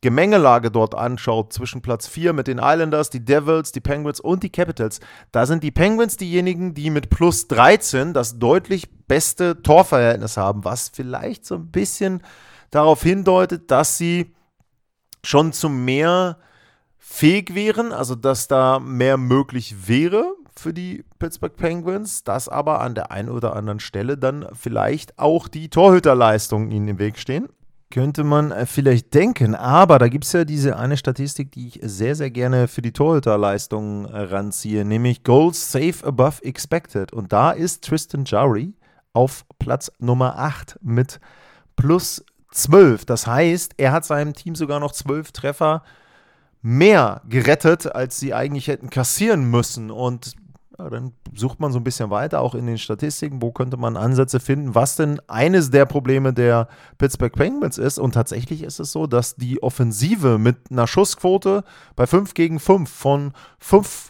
Gemengelage 0.00 0.70
dort 0.70 0.94
anschaut, 0.94 1.52
zwischen 1.52 1.82
Platz 1.82 2.06
4 2.06 2.32
mit 2.32 2.46
den 2.46 2.58
Islanders, 2.58 3.10
die 3.10 3.24
Devils, 3.24 3.72
die 3.72 3.80
Penguins 3.80 4.20
und 4.20 4.42
die 4.42 4.50
Capitals, 4.50 5.00
da 5.30 5.46
sind 5.46 5.62
die 5.62 5.70
Penguins 5.70 6.16
diejenigen, 6.16 6.74
die 6.74 6.90
mit 6.90 7.10
plus 7.10 7.48
13 7.48 8.14
das 8.14 8.38
deutlich 8.38 8.90
beste 9.06 9.62
Torverhältnis 9.62 10.36
haben, 10.36 10.64
was 10.64 10.88
vielleicht 10.88 11.44
so 11.44 11.56
ein 11.56 11.70
bisschen 11.70 12.22
darauf 12.70 13.02
hindeutet, 13.02 13.70
dass 13.70 13.98
sie 13.98 14.34
schon 15.22 15.52
zu 15.52 15.68
mehr 15.68 16.38
fähig 16.98 17.54
wären, 17.54 17.92
also 17.92 18.14
dass 18.14 18.48
da 18.48 18.80
mehr 18.80 19.16
möglich 19.16 19.86
wäre 19.86 20.34
für 20.58 20.72
die 20.72 21.04
Pittsburgh 21.18 21.56
Penguins, 21.56 22.24
dass 22.24 22.48
aber 22.48 22.80
an 22.80 22.94
der 22.94 23.10
einen 23.10 23.28
oder 23.28 23.56
anderen 23.56 23.80
Stelle 23.80 24.16
dann 24.16 24.46
vielleicht 24.52 25.18
auch 25.18 25.48
die 25.48 25.68
Torhüterleistungen 25.68 26.70
ihnen 26.70 26.88
im 26.88 26.98
Weg 26.98 27.18
stehen. 27.18 27.48
Könnte 27.90 28.24
man 28.24 28.50
äh, 28.50 28.66
vielleicht 28.66 29.14
denken, 29.14 29.54
aber 29.54 29.98
da 29.98 30.08
gibt 30.08 30.24
es 30.24 30.32
ja 30.32 30.44
diese 30.44 30.76
eine 30.76 30.96
Statistik, 30.96 31.52
die 31.52 31.68
ich 31.68 31.80
sehr, 31.82 32.16
sehr 32.16 32.30
gerne 32.30 32.66
für 32.66 32.82
die 32.82 32.92
Torhüterleistungen 32.92 34.06
äh, 34.06 34.20
ranziehe, 34.22 34.84
nämlich 34.84 35.22
Goals 35.22 35.70
Safe 35.70 36.04
Above 36.04 36.42
Expected. 36.42 37.12
Und 37.12 37.32
da 37.32 37.52
ist 37.52 37.84
Tristan 37.84 38.24
Jowry 38.24 38.74
auf 39.12 39.44
Platz 39.58 39.92
Nummer 39.98 40.38
8 40.38 40.78
mit 40.82 41.20
plus 41.76 42.24
12. 42.50 43.04
Das 43.04 43.26
heißt, 43.26 43.74
er 43.76 43.92
hat 43.92 44.04
seinem 44.04 44.32
Team 44.32 44.54
sogar 44.54 44.80
noch 44.80 44.92
12 44.92 45.32
Treffer 45.32 45.82
mehr 46.62 47.20
gerettet, 47.28 47.94
als 47.94 48.18
sie 48.18 48.32
eigentlich 48.32 48.68
hätten 48.68 48.90
kassieren 48.90 49.50
müssen. 49.50 49.90
Und 49.90 50.34
ja, 50.78 50.90
dann 50.90 51.12
sucht 51.34 51.60
man 51.60 51.70
so 51.70 51.78
ein 51.78 51.84
bisschen 51.84 52.10
weiter, 52.10 52.40
auch 52.40 52.54
in 52.54 52.66
den 52.66 52.78
Statistiken, 52.78 53.40
wo 53.40 53.52
könnte 53.52 53.76
man 53.76 53.96
Ansätze 53.96 54.40
finden, 54.40 54.74
was 54.74 54.96
denn 54.96 55.20
eines 55.28 55.70
der 55.70 55.86
Probleme 55.86 56.32
der 56.32 56.68
Pittsburgh 56.98 57.32
Penguins 57.32 57.78
ist. 57.78 57.98
Und 57.98 58.12
tatsächlich 58.12 58.62
ist 58.62 58.80
es 58.80 58.90
so, 58.90 59.06
dass 59.06 59.36
die 59.36 59.62
Offensive 59.62 60.38
mit 60.38 60.70
einer 60.70 60.86
Schussquote 60.86 61.62
bei 61.94 62.06
5 62.06 62.34
gegen 62.34 62.58
5 62.58 62.90
von, 62.90 63.32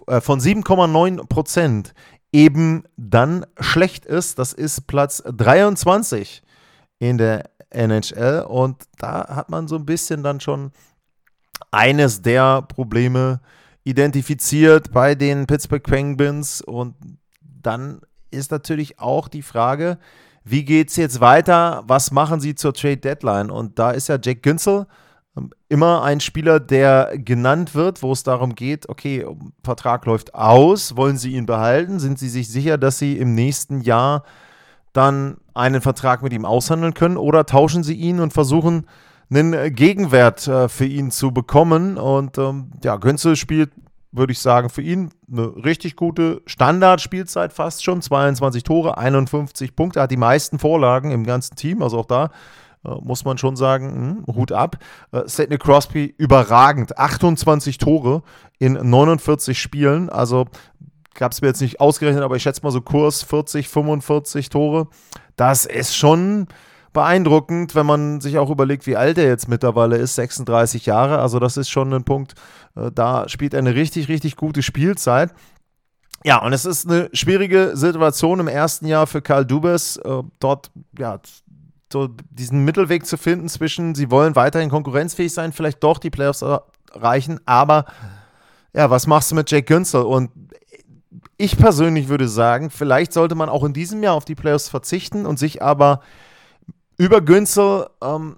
äh, 0.07 0.21
von 0.21 0.41
7,9 0.41 1.27
Prozent 1.29 1.95
eben 2.33 2.85
dann 2.97 3.45
schlecht 3.61 4.07
ist. 4.07 4.39
Das 4.39 4.53
ist 4.53 4.87
Platz 4.87 5.23
23 5.25 6.43
in 6.99 7.19
der 7.19 7.51
NHL. 7.71 8.47
Und 8.49 8.85
da 8.99 9.37
hat 9.37 9.51
man 9.51 9.69
so 9.69 9.77
ein 9.77 9.85
bisschen 9.85 10.23
dann 10.23 10.41
schon 10.41 10.73
eines 11.71 12.23
der 12.23 12.63
Probleme, 12.63 13.41
identifiziert 13.85 14.93
bei 14.93 15.15
den 15.15 15.47
Pittsburgh 15.47 15.83
Penguins. 15.83 16.61
Und 16.61 16.95
dann 17.41 18.01
ist 18.31 18.51
natürlich 18.51 18.99
auch 18.99 19.29
die 19.29 19.43
Frage, 19.43 19.99
wie 20.43 20.65
geht 20.65 20.91
es 20.91 20.97
jetzt 20.97 21.21
weiter? 21.21 21.85
Was 21.87 22.11
machen 22.11 22.41
sie 22.41 22.55
zur 22.55 22.75
Trade 22.75 22.99
Deadline? 22.99 23.51
Und 23.51 23.79
da 23.79 23.93
ist 23.93 24.09
ja 24.09 24.19
Jack 24.23 24.43
Günzel 24.43 24.87
ähm, 25.37 25.51
immer 25.69 26.03
ein 26.03 26.21
Spieler, 26.21 26.61
der 26.61 27.13
genannt 27.17 27.75
wird, 27.75 28.03
wo 28.03 28.13
es 28.13 28.23
darum 28.23 28.55
geht, 28.55 28.89
okay, 28.89 29.27
Vertrag 29.63 30.05
läuft 30.07 30.35
aus, 30.35 30.97
wollen 30.97 31.17
Sie 31.17 31.33
ihn 31.33 31.47
behalten? 31.47 31.99
Sind 31.99 32.19
Sie 32.19 32.29
sich 32.29 32.49
sicher, 32.49 32.77
dass 32.77 32.99
Sie 32.99 33.17
im 33.17 33.35
nächsten 33.35 33.81
Jahr 33.81 34.25
dann 34.93 35.39
einen 35.55 35.81
Vertrag 35.81 36.23
mit 36.23 36.33
ihm 36.33 36.45
aushandeln 36.45 36.95
können 36.95 37.17
oder 37.17 37.47
tauschen 37.47 37.83
Sie 37.83 37.95
ihn 37.95 38.21
und 38.21 38.33
versuchen, 38.33 38.87
einen 39.37 39.75
Gegenwert 39.75 40.47
äh, 40.47 40.69
für 40.69 40.87
ihn 40.87 41.11
zu 41.11 41.33
bekommen? 41.33 41.97
Und 41.97 42.39
ähm, 42.39 42.71
ja, 42.83 42.97
Günzel 42.97 43.37
spielt, 43.37 43.71
würde 44.13 44.33
ich 44.33 44.39
sagen, 44.39 44.71
für 44.71 44.83
ihn 44.83 45.11
eine 45.31 45.65
richtig 45.65 45.97
gute 45.97 46.43
Standardspielzeit 46.47 47.53
fast 47.53 47.83
schon, 47.85 48.01
22 48.03 48.63
Tore, 48.63 48.97
51 48.99 49.75
Punkte, 49.75 50.01
hat 50.01 50.11
die 50.11 50.17
meisten 50.17 50.59
Vorlagen 50.59 51.11
im 51.11 51.25
ganzen 51.25 51.57
Team, 51.57 51.83
also 51.83 51.99
auch 51.99 52.07
da 52.07 52.31
äh, 52.85 52.91
muss 53.03 53.25
man 53.25 53.39
schon 53.39 53.57
sagen, 53.57 54.25
hm, 54.27 54.35
Hut 54.35 54.53
ab. 54.53 54.77
Äh, 55.13 55.23
Sidney 55.27 55.59
Crosby 55.59 56.15
überragend, 56.17 56.97
28 56.99 57.79
Tore 57.79 58.23
in 58.59 58.75
49 58.75 59.59
Spielen, 59.59 60.11
also 60.11 60.47
gab 61.15 61.33
es 61.33 61.41
mir 61.41 61.49
jetzt 61.49 61.61
nicht 61.61 61.81
ausgerechnet, 61.81 62.23
aber 62.23 62.37
ich 62.37 62.43
schätze 62.43 62.63
mal 62.63 62.71
so 62.71 62.81
Kurs 62.81 63.23
40, 63.23 63.69
45 63.69 64.49
Tore. 64.49 64.89
Das 65.37 65.65
ist 65.65 65.97
schon 65.97 66.49
beeindruckend, 66.95 67.75
wenn 67.75 67.85
man 67.85 68.23
sich 68.23 68.39
auch 68.39 68.49
überlegt, 68.49 68.87
wie 68.87 68.97
alt 68.97 69.19
er 69.19 69.27
jetzt 69.27 69.49
mittlerweile 69.49 69.97
ist, 69.97 70.15
36 70.15 70.87
Jahre. 70.87 71.19
Also 71.19 71.39
das 71.39 71.59
ist 71.59 71.69
schon 71.69 71.93
ein 71.93 72.05
Punkt, 72.05 72.35
äh, 72.77 72.91
da 72.91 73.29
spielt 73.29 73.53
er 73.53 73.59
eine 73.59 73.75
richtig, 73.75 74.09
richtig 74.09 74.37
gute 74.37 74.63
Spielzeit. 74.63 75.35
Ja, 76.25 76.43
und 76.43 76.55
es 76.55 76.65
ist 76.65 76.89
eine 76.89 77.11
schwierige 77.13 77.77
Situation 77.77 78.41
im 78.41 78.49
ersten 78.49 78.87
Jahr 78.87 79.07
für 79.07 79.21
Karl 79.21 79.45
Dubes, 79.45 79.99
äh, 79.99 80.23
dort 80.39 80.71
ja, 80.99 81.21
so 81.93 82.09
diesen 82.31 82.65
Mittelweg 82.65 83.05
zu 83.05 83.19
finden 83.19 83.49
zwischen, 83.49 83.95
sie 83.95 84.11
wollen 84.11 84.35
weiterhin 84.35 84.71
konkurrenzfähig 84.71 85.35
sein, 85.35 85.53
vielleicht 85.53 85.83
doch 85.83 85.99
die 85.99 86.11
Playoffs 86.11 86.43
erreichen, 86.43 87.41
aber 87.45 87.85
ja, 88.73 88.89
was 88.89 89.07
machst 89.07 89.31
du 89.31 89.35
mit 89.35 89.51
Jake 89.51 89.67
Günzel? 89.67 90.03
Und 90.03 90.31
ich 91.37 91.57
persönlich 91.59 92.09
würde 92.09 92.29
sagen, 92.29 92.71
vielleicht 92.71 93.13
sollte 93.13 93.35
man 93.35 93.49
auch 93.49 93.65
in 93.65 93.73
diesem 93.73 94.03
Jahr 94.03 94.15
auf 94.15 94.25
die 94.25 94.35
Playoffs 94.35 94.69
verzichten 94.69 95.27
und 95.27 95.39
sich 95.39 95.63
aber 95.63 96.01
über 96.99 97.21
Günzel 97.21 97.89
ähm, 98.03 98.37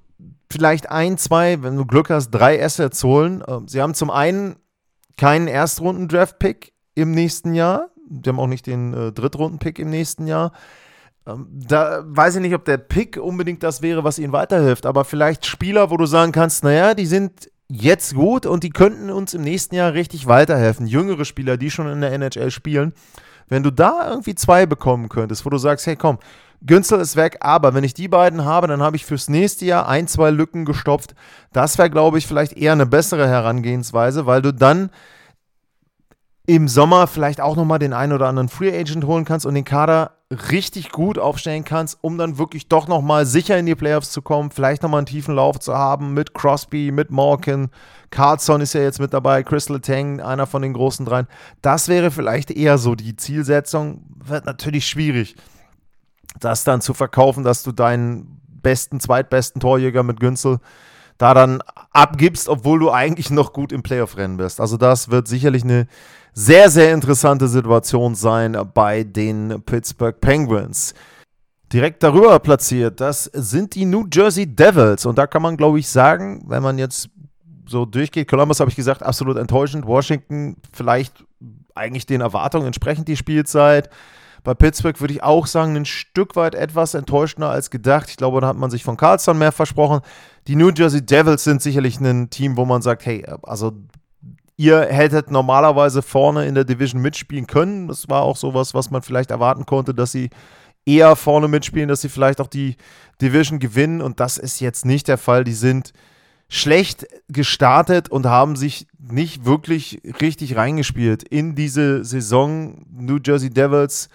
vielleicht 0.51 0.91
ein, 0.91 1.19
zwei, 1.19 1.63
wenn 1.63 1.77
du 1.77 1.85
Glück 1.85 2.11
hast, 2.11 2.31
drei 2.31 2.63
Assets 2.63 3.03
holen. 3.05 3.43
Ähm, 3.47 3.69
sie 3.69 3.81
haben 3.81 3.95
zum 3.95 4.11
einen 4.11 4.57
keinen 5.17 5.49
Erstrunden-Draft-Pick 5.49 6.73
im 6.95 7.13
nächsten 7.13 7.55
Jahr. 7.55 7.91
Sie 8.09 8.29
haben 8.29 8.41
auch 8.41 8.47
nicht 8.47 8.67
den 8.67 8.95
äh, 8.95 9.13
Drittrunden-Pick 9.13 9.79
im 9.79 9.91
nächsten 9.91 10.27
Jahr. 10.27 10.53
Ähm, 11.27 11.49
da 11.51 12.03
weiß 12.07 12.37
ich 12.37 12.43
nicht, 12.43 12.55
ob 12.55 12.65
der 12.65 12.79
Pick 12.79 13.17
unbedingt 13.17 13.63
das 13.63 13.83
wäre, 13.83 14.05
was 14.05 14.19
ihnen 14.19 14.33
weiterhilft, 14.33 14.87
aber 14.87 15.05
vielleicht 15.05 15.47
Spieler, 15.47 15.91
wo 15.91 15.97
du 15.97 16.07
sagen 16.07 16.33
kannst, 16.33 16.63
naja, 16.65 16.95
die 16.95 17.07
sind 17.07 17.51
jetzt 17.69 18.15
gut 18.15 18.47
und 18.47 18.63
die 18.63 18.71
könnten 18.71 19.11
uns 19.11 19.35
im 19.35 19.43
nächsten 19.43 19.75
Jahr 19.75 19.93
richtig 19.93 20.27
weiterhelfen. 20.27 20.87
Jüngere 20.87 21.25
Spieler, 21.25 21.57
die 21.57 21.71
schon 21.71 21.89
in 21.89 22.01
der 22.01 22.13
NHL 22.13 22.53
spielen. 22.53 22.93
Wenn 23.49 23.63
du 23.63 23.71
da 23.71 24.09
irgendwie 24.09 24.35
zwei 24.35 24.67
bekommen 24.67 25.09
könntest, 25.09 25.45
wo 25.45 25.51
du 25.51 25.59
sagst, 25.59 25.87
hey 25.87 25.97
komm, 25.97 26.19
Günzel 26.65 27.01
ist 27.01 27.17
weg, 27.17 27.39
aber 27.41 27.75
wenn 27.75 27.85
ich 27.85 27.95
die 27.95 28.09
beiden 28.09 28.45
habe, 28.45 28.67
dann 28.67 28.83
habe 28.83 28.97
ich 28.97 29.05
fürs 29.05 29.29
nächste 29.29 29.65
Jahr 29.65 29.89
ein, 29.89 30.09
zwei 30.09 30.31
Lücken 30.31 30.65
gestopft. 30.65 31.15
Das 31.53 31.79
wäre, 31.79 31.91
glaube 31.91 32.19
ich, 32.19 32.27
vielleicht 32.27 32.55
eher 32.55 32.73
eine 32.73 32.87
bessere 32.87 33.29
Herangehensweise, 33.29 34.27
weil 34.27 34.43
du 34.43 34.53
dann 34.53 34.91
im 36.47 36.69
Sommer 36.69 37.07
vielleicht 37.09 37.41
auch 37.41 37.57
nochmal 37.57 37.81
den 37.81 37.93
einen 37.93 38.13
oder 38.13 38.29
anderen 38.29 38.49
Free 38.49 38.77
Agent 38.77 39.05
holen 39.05 39.25
kannst 39.25 39.47
und 39.47 39.55
den 39.55 39.65
Kader 39.65 40.13
richtig 40.51 40.91
gut 40.91 41.19
aufstellen 41.19 41.65
kannst, 41.65 41.99
um 42.03 42.19
dann 42.19 42.39
wirklich 42.39 42.69
doch 42.69 42.89
nochmal 42.89 43.27
sicher 43.27 43.59
in 43.59 43.67
die 43.67 43.75
Playoffs 43.75 44.11
zu 44.11 44.23
kommen, 44.23 44.51
vielleicht 44.51 44.83
nochmal 44.83 44.99
einen 44.99 45.07
tiefen 45.07 45.35
Lauf 45.35 45.61
zu 45.61 45.75
haben 45.75 46.15
mit 46.15 46.35
Crosby, 46.35 46.91
mit 46.91 47.11
Morgan, 47.11 47.71
Carlson 48.11 48.61
ist 48.61 48.73
ja 48.73 48.81
jetzt 48.81 49.01
mit 49.01 49.13
dabei, 49.13 49.43
Crystal 49.43 49.81
Tang, 49.81 50.21
einer 50.21 50.47
von 50.47 50.63
den 50.63 50.73
großen 50.73 51.05
dreien. 51.05 51.27
Das 51.63 51.89
wäre 51.89 52.11
vielleicht 52.11 52.51
eher 52.51 52.79
so 52.79 52.95
die 52.95 53.17
Zielsetzung. 53.17 54.03
Wird 54.25 54.47
natürlich 54.47 54.87
schwierig, 54.87 55.37
das 56.41 56.65
dann 56.65 56.81
zu 56.81 56.95
verkaufen, 56.95 57.45
dass 57.45 57.63
du 57.63 57.73
deinen 57.73 58.41
besten, 58.63 59.01
zweitbesten 59.01 59.61
Torjäger 59.61 60.03
mit 60.03 60.21
Günzel 60.21 60.59
da 61.19 61.35
dann 61.35 61.63
abgibst, 61.93 62.49
obwohl 62.49 62.79
du 62.79 62.91
eigentlich 62.91 63.31
noch 63.31 63.53
gut 63.53 63.73
im 63.73 63.83
Playoff-Rennen 63.83 64.37
bist. 64.37 64.61
Also 64.61 64.77
das 64.77 65.11
wird 65.11 65.29
sicherlich 65.29 65.65
eine 65.65 65.87
sehr, 66.33 66.69
sehr 66.69 66.93
interessante 66.93 67.49
Situation 67.49 68.15
sein 68.15 68.57
bei 68.75 69.03
den 69.03 69.63
Pittsburgh 69.65 70.21
Penguins. 70.21 70.95
Direkt 71.73 72.03
darüber 72.03 72.39
platziert, 72.39 73.01
das 73.01 73.25
sind 73.25 73.75
die 73.75 73.87
New 73.87 74.07
Jersey 74.13 74.47
Devils. 74.47 75.07
Und 75.07 75.17
da 75.17 75.27
kann 75.27 75.43
man, 75.43 75.57
glaube 75.57 75.79
ich, 75.79 75.89
sagen, 75.89 76.45
wenn 76.47 76.63
man 76.63 76.79
jetzt 76.79 77.09
so 77.67 77.85
durchgeht, 77.85 78.29
Columbus 78.29 78.61
habe 78.61 78.71
ich 78.71 78.77
gesagt, 78.77 79.03
absolut 79.03 79.37
enttäuschend. 79.39 79.87
Washington 79.87 80.57
vielleicht 80.73 81.25
eigentlich 81.75 82.07
den 82.07 82.21
Erwartungen 82.21 82.67
entsprechend 82.67 83.09
die 83.09 83.17
Spielzeit. 83.17 83.91
Bei 84.47 84.55
Pittsburgh 84.55 85.01
würde 85.01 85.13
ich 85.13 85.25
auch 85.25 85.49
sagen, 85.49 85.75
ein 85.75 85.85
Stück 85.85 86.37
weit 86.37 86.55
etwas 86.55 86.95
enttäuschender 86.95 87.51
als 87.51 87.69
gedacht. 87.69 88.09
Ich 88.11 88.17
glaube, 88.17 88.41
da 88.41 88.47
hat 88.47 88.57
man 88.57 88.71
sich 88.71 88.85
von 88.85 88.97
Carlson 88.97 89.37
mehr 89.37 89.51
versprochen. 89.51 90.03
Die 90.47 90.55
New 90.55 90.71
Jersey 90.71 91.05
Devils 91.05 91.43
sind 91.43 91.61
sicherlich 91.61 91.99
ein 91.99 92.31
Team, 92.31 92.57
wo 92.57 92.65
man 92.65 92.81
sagt, 92.81 93.07
hey, 93.07 93.27
also 93.43 93.73
Ihr 94.57 94.83
hättet 94.83 95.33
normalerweise 95.33 96.01
vorne 96.01 96.47
in 96.47 96.55
der 96.55 96.63
Division 96.63 97.03
mitspielen 97.03 97.49
können. 97.49 97.89
Das 97.89 98.09
war 98.09 98.23
auch 98.23 98.37
sowas, 98.37 98.73
was 98.73 98.93
man 98.93 99.03
vielleicht 99.03 99.33
erwarten 99.33 99.67
konnte, 99.67 99.95
dass 99.95 100.13
sie 100.13 100.31
eher 100.87 101.17
vorne 101.17 101.49
mitspielen, 101.49 101.89
dass 101.89 102.03
sie 102.03 102.09
vielleicht 102.09 102.41
auch 102.41 102.47
die 102.47 102.77
Division 103.21 103.59
gewinnen. 103.59 104.01
Und 104.01 104.21
das 104.21 104.39
ist 104.39 104.61
jetzt 104.61 104.87
nicht 104.87 105.09
der 105.09 105.19
Fall. 105.19 105.43
Die 105.43 105.55
sind 105.55 105.93
schlecht 106.49 107.05
gestartet 107.29 108.09
und 108.09 108.27
haben 108.27 108.55
sich 108.55 108.87
nicht 108.97 109.45
wirklich 109.45 110.01
richtig 110.21 110.57
reingespielt 110.57 111.25
in 111.25 111.57
diese 111.57 112.05
Saison. 112.05 112.87
New 112.89 113.19
Jersey 113.23 113.51
Devils 113.51 114.09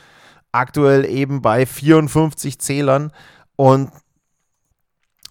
aktuell 0.51 1.05
eben 1.05 1.41
bei 1.41 1.65
54 1.65 2.60
Zählern. 2.60 3.12
Und 3.55 3.91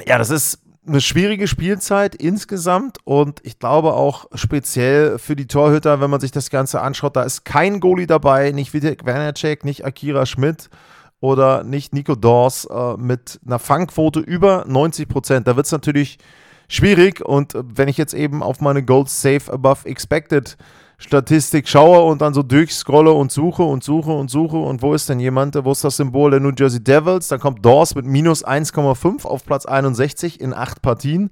ja, 0.06 0.18
das 0.18 0.30
ist 0.30 0.60
eine 0.86 1.00
schwierige 1.00 1.46
Spielzeit 1.46 2.14
insgesamt 2.14 2.98
und 3.04 3.40
ich 3.44 3.58
glaube 3.58 3.92
auch 3.92 4.26
speziell 4.34 5.18
für 5.18 5.36
die 5.36 5.46
Torhüter, 5.46 6.00
wenn 6.00 6.10
man 6.10 6.20
sich 6.20 6.32
das 6.32 6.50
Ganze 6.50 6.80
anschaut, 6.80 7.16
da 7.16 7.22
ist 7.22 7.44
kein 7.44 7.80
Goalie 7.80 8.06
dabei, 8.06 8.50
nicht 8.52 8.72
Vitek 8.72 9.04
Vanacek, 9.04 9.64
nicht 9.64 9.84
Akira 9.84 10.24
Schmidt 10.26 10.70
oder 11.20 11.64
nicht 11.64 11.92
Nico 11.92 12.14
Dors 12.14 12.64
äh, 12.64 12.96
mit 12.96 13.40
einer 13.44 13.58
Fangquote 13.58 14.20
über 14.20 14.64
90 14.66 15.08
Prozent. 15.08 15.46
Da 15.46 15.54
wird 15.54 15.66
es 15.66 15.72
natürlich 15.72 16.18
schwierig 16.66 17.20
und 17.24 17.52
wenn 17.56 17.88
ich 17.88 17.98
jetzt 17.98 18.14
eben 18.14 18.42
auf 18.42 18.60
meine 18.60 18.82
Goals 18.82 19.20
Safe 19.20 19.52
Above 19.52 19.86
Expected 19.86 20.56
Statistik 21.00 21.66
schaue 21.66 22.02
und 22.02 22.20
dann 22.20 22.34
so 22.34 22.42
durchscrolle 22.42 23.10
und 23.10 23.32
suche 23.32 23.62
und 23.62 23.82
suche 23.82 24.12
und 24.12 24.30
suche 24.30 24.58
und 24.58 24.82
wo 24.82 24.92
ist 24.92 25.08
denn 25.08 25.18
jemand, 25.18 25.56
wo 25.64 25.72
ist 25.72 25.82
das 25.82 25.96
Symbol 25.96 26.30
der 26.30 26.40
New 26.40 26.52
Jersey 26.56 26.84
Devils? 26.84 27.28
Dann 27.28 27.40
kommt 27.40 27.64
Dawes 27.64 27.94
mit 27.94 28.04
minus 28.04 28.44
1,5 28.46 29.24
auf 29.24 29.44
Platz 29.46 29.64
61 29.64 30.40
in 30.40 30.52
acht 30.52 30.82
Partien. 30.82 31.30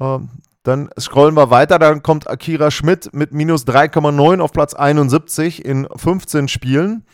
Ähm, 0.00 0.28
dann 0.62 0.90
scrollen 0.98 1.34
wir 1.34 1.50
weiter, 1.50 1.80
dann 1.80 2.04
kommt 2.04 2.30
Akira 2.30 2.70
Schmidt 2.70 3.12
mit 3.12 3.32
minus 3.32 3.66
3,9 3.66 4.40
auf 4.40 4.52
Platz 4.52 4.74
71 4.74 5.64
in 5.64 5.88
15 5.96 6.46
Spielen. 6.46 7.04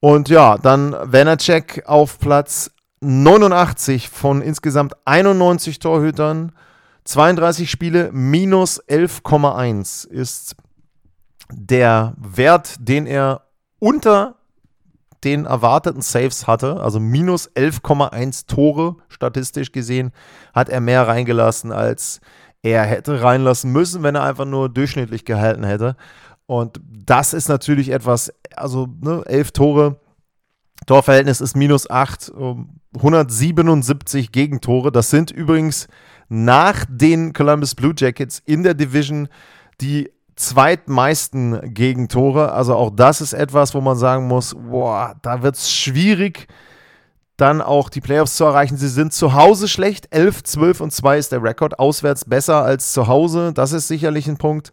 Und 0.00 0.28
ja, 0.28 0.58
dann 0.58 0.92
Vanacek 0.92 1.84
auf 1.86 2.18
Platz 2.18 2.72
89 3.00 4.08
von 4.08 4.42
insgesamt 4.42 4.94
91 5.04 5.78
Torhütern. 5.78 6.52
32 7.04 7.70
Spiele 7.70 8.10
minus 8.12 8.82
11,1 8.82 10.08
ist 10.08 10.56
der 11.52 12.14
Wert, 12.16 12.76
den 12.78 13.06
er 13.06 13.42
unter 13.78 14.36
den 15.24 15.46
erwarteten 15.46 16.02
Saves 16.02 16.46
hatte, 16.46 16.80
also 16.80 17.00
minus 17.00 17.50
11,1 17.50 18.46
Tore 18.46 18.96
statistisch 19.08 19.72
gesehen, 19.72 20.12
hat 20.52 20.68
er 20.68 20.80
mehr 20.80 21.06
reingelassen, 21.08 21.72
als 21.72 22.20
er 22.62 22.84
hätte 22.84 23.22
reinlassen 23.22 23.72
müssen, 23.72 24.02
wenn 24.02 24.14
er 24.14 24.22
einfach 24.22 24.44
nur 24.44 24.68
durchschnittlich 24.68 25.24
gehalten 25.24 25.64
hätte. 25.64 25.96
Und 26.46 26.80
das 26.84 27.32
ist 27.32 27.48
natürlich 27.48 27.90
etwas, 27.90 28.32
also 28.54 28.86
ne, 29.00 29.22
11 29.26 29.52
Tore, 29.52 30.00
Torverhältnis 30.86 31.40
ist 31.40 31.56
minus 31.56 31.88
8, 31.88 32.32
177 32.96 34.32
Gegentore. 34.32 34.92
Das 34.92 35.10
sind 35.10 35.30
übrigens 35.30 35.88
nach 36.28 36.84
den 36.88 37.32
Columbus 37.32 37.74
Blue 37.74 37.94
Jackets 37.96 38.42
in 38.44 38.62
der 38.62 38.74
Division 38.74 39.28
die 39.80 40.10
zweitmeisten 40.36 41.74
Gegentore. 41.74 42.52
Also 42.52 42.74
auch 42.74 42.90
das 42.90 43.20
ist 43.20 43.32
etwas, 43.32 43.74
wo 43.74 43.80
man 43.80 43.96
sagen 43.96 44.26
muss, 44.26 44.54
boah, 44.54 45.14
da 45.22 45.42
wird 45.42 45.56
es 45.56 45.72
schwierig, 45.72 46.48
dann 47.36 47.60
auch 47.60 47.88
die 47.88 48.00
Playoffs 48.00 48.36
zu 48.36 48.44
erreichen. 48.44 48.76
Sie 48.76 48.88
sind 48.88 49.12
zu 49.12 49.34
Hause 49.34 49.68
schlecht. 49.68 50.08
11, 50.10 50.44
12 50.44 50.80
und 50.80 50.92
2 50.92 51.18
ist 51.18 51.32
der 51.32 51.42
Rekord. 51.42 51.78
Auswärts 51.78 52.24
besser 52.24 52.64
als 52.64 52.92
zu 52.92 53.08
Hause. 53.08 53.52
Das 53.52 53.72
ist 53.72 53.88
sicherlich 53.88 54.28
ein 54.28 54.36
Punkt. 54.36 54.72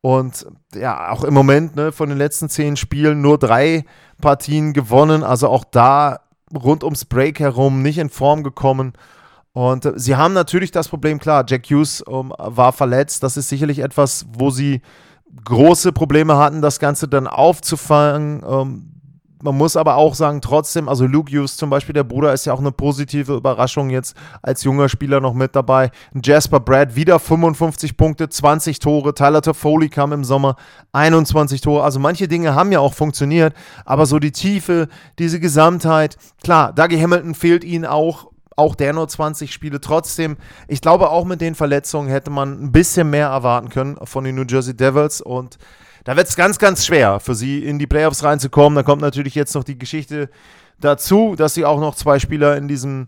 Und 0.00 0.46
ja, 0.74 1.10
auch 1.10 1.24
im 1.24 1.34
Moment 1.34 1.76
ne, 1.76 1.92
von 1.92 2.08
den 2.08 2.16
letzten 2.16 2.48
zehn 2.48 2.76
Spielen 2.76 3.20
nur 3.20 3.38
drei 3.38 3.84
Partien 4.20 4.72
gewonnen. 4.72 5.22
Also 5.22 5.48
auch 5.48 5.64
da 5.64 6.20
rund 6.54 6.84
ums 6.84 7.04
Break 7.04 7.38
herum 7.38 7.82
nicht 7.82 7.98
in 7.98 8.08
Form 8.08 8.42
gekommen. 8.42 8.94
Und 9.52 9.84
äh, 9.84 9.92
sie 9.96 10.16
haben 10.16 10.34
natürlich 10.34 10.70
das 10.70 10.88
Problem, 10.88 11.18
klar, 11.18 11.44
Jack 11.46 11.66
Hughes 11.66 12.04
ähm, 12.08 12.32
war 12.36 12.72
verletzt. 12.72 13.22
Das 13.22 13.36
ist 13.36 13.48
sicherlich 13.48 13.80
etwas, 13.80 14.26
wo 14.32 14.50
sie 14.50 14.80
große 15.44 15.92
Probleme 15.92 16.36
hatten, 16.36 16.62
das 16.62 16.78
Ganze 16.78 17.08
dann 17.08 17.26
aufzufangen. 17.26 18.42
Ähm, 18.48 18.90
man 19.42 19.56
muss 19.56 19.76
aber 19.76 19.96
auch 19.96 20.14
sagen, 20.14 20.42
trotzdem, 20.42 20.86
also 20.86 21.06
Luke 21.06 21.32
Hughes 21.32 21.56
zum 21.56 21.70
Beispiel, 21.70 21.94
der 21.94 22.04
Bruder 22.04 22.32
ist 22.34 22.44
ja 22.44 22.52
auch 22.52 22.58
eine 22.58 22.72
positive 22.72 23.34
Überraschung 23.34 23.88
jetzt 23.88 24.14
als 24.42 24.64
junger 24.64 24.90
Spieler 24.90 25.20
noch 25.20 25.32
mit 25.32 25.56
dabei. 25.56 25.90
Jasper 26.22 26.60
Brad 26.60 26.94
wieder 26.94 27.18
55 27.18 27.96
Punkte, 27.96 28.28
20 28.28 28.80
Tore. 28.80 29.14
Tyler 29.14 29.40
Toffoli 29.40 29.88
kam 29.88 30.12
im 30.12 30.24
Sommer 30.24 30.56
21 30.92 31.62
Tore. 31.62 31.82
Also 31.82 31.98
manche 31.98 32.28
Dinge 32.28 32.54
haben 32.54 32.70
ja 32.70 32.80
auch 32.80 32.92
funktioniert, 32.92 33.54
aber 33.86 34.04
so 34.04 34.18
die 34.18 34.32
Tiefe, 34.32 34.88
diese 35.18 35.40
Gesamtheit, 35.40 36.18
klar, 36.42 36.74
Dougie 36.74 37.00
Hamilton 37.00 37.34
fehlt 37.34 37.64
ihnen 37.64 37.86
auch 37.86 38.29
auch 38.60 38.74
der 38.74 38.92
nur 38.92 39.08
20 39.08 39.52
Spiele. 39.52 39.80
Trotzdem, 39.80 40.36
ich 40.68 40.80
glaube, 40.80 41.10
auch 41.10 41.24
mit 41.24 41.40
den 41.40 41.54
Verletzungen 41.54 42.08
hätte 42.08 42.30
man 42.30 42.62
ein 42.62 42.72
bisschen 42.72 43.10
mehr 43.10 43.28
erwarten 43.28 43.70
können 43.70 43.98
von 44.04 44.24
den 44.24 44.36
New 44.36 44.44
Jersey 44.48 44.76
Devils. 44.76 45.20
Und 45.20 45.58
da 46.04 46.16
wird 46.16 46.28
es 46.28 46.36
ganz, 46.36 46.58
ganz 46.58 46.86
schwer 46.86 47.20
für 47.20 47.34
sie 47.34 47.64
in 47.64 47.78
die 47.78 47.86
Playoffs 47.86 48.22
reinzukommen. 48.22 48.76
Da 48.76 48.82
kommt 48.82 49.02
natürlich 49.02 49.34
jetzt 49.34 49.54
noch 49.54 49.64
die 49.64 49.78
Geschichte 49.78 50.30
dazu, 50.78 51.34
dass 51.36 51.54
sie 51.54 51.64
auch 51.64 51.80
noch 51.80 51.94
zwei 51.94 52.18
Spieler 52.18 52.56
in 52.56 52.68
diesem 52.68 53.06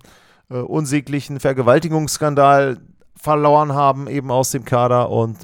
äh, 0.51 0.57
unsäglichen 0.57 1.39
Vergewaltigungsskandal 1.39 2.79
verloren 3.15 3.73
haben, 3.73 4.09
eben 4.09 4.31
aus 4.31 4.51
dem 4.51 4.65
Kader. 4.65 5.11
Und 5.11 5.39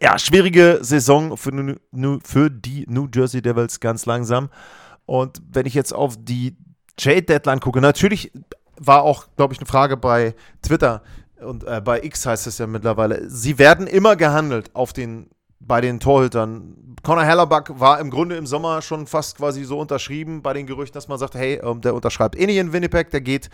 ja, 0.00 0.18
schwierige 0.18 0.78
Saison 0.80 1.36
für, 1.36 1.76
für 2.24 2.50
die 2.50 2.86
New 2.88 3.08
Jersey 3.12 3.42
Devils 3.42 3.80
ganz 3.80 4.06
langsam. 4.06 4.48
Und 5.06 5.42
wenn 5.50 5.66
ich 5.66 5.74
jetzt 5.74 5.94
auf 5.94 6.16
die 6.18 6.56
Trade-Deadline 6.96 7.60
gucke, 7.60 7.80
natürlich 7.80 8.32
war 8.86 9.02
auch, 9.02 9.26
glaube 9.36 9.54
ich, 9.54 9.60
eine 9.60 9.66
Frage 9.66 9.96
bei 9.96 10.34
Twitter 10.62 11.02
und 11.40 11.64
äh, 11.64 11.80
bei 11.84 12.02
X 12.02 12.26
heißt 12.26 12.46
es 12.46 12.58
ja 12.58 12.66
mittlerweile. 12.66 13.28
Sie 13.28 13.58
werden 13.58 13.86
immer 13.86 14.16
gehandelt 14.16 14.70
auf 14.74 14.92
den, 14.92 15.28
bei 15.60 15.80
den 15.80 16.00
Torhütern. 16.00 16.94
Conor 17.02 17.24
Hellerback 17.24 17.80
war 17.80 18.00
im 18.00 18.10
Grunde 18.10 18.36
im 18.36 18.46
Sommer 18.46 18.80
schon 18.82 19.06
fast 19.06 19.36
quasi 19.36 19.64
so 19.64 19.78
unterschrieben 19.78 20.42
bei 20.42 20.52
den 20.52 20.66
Gerüchten, 20.66 20.94
dass 20.94 21.08
man 21.08 21.18
sagt, 21.18 21.34
hey, 21.34 21.60
ähm, 21.62 21.80
der 21.80 21.94
unterschreibt 21.94 22.38
eh 22.38 22.46
nicht 22.46 22.58
in 22.58 22.72
Winnipeg, 22.72 23.10
der 23.10 23.20
geht, 23.20 23.50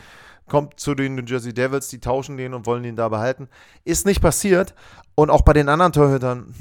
kommt 0.48 0.78
zu 0.78 0.94
den 0.94 1.14
New 1.14 1.24
Jersey 1.24 1.52
Devils, 1.52 1.88
die 1.88 2.00
tauschen 2.00 2.36
den 2.36 2.54
und 2.54 2.66
wollen 2.66 2.84
ihn 2.84 2.96
da 2.96 3.08
behalten. 3.08 3.48
Ist 3.84 4.06
nicht 4.06 4.20
passiert. 4.20 4.74
Und 5.14 5.30
auch 5.30 5.42
bei 5.42 5.52
den 5.52 5.68
anderen 5.68 5.92
Torhütern 5.92 6.54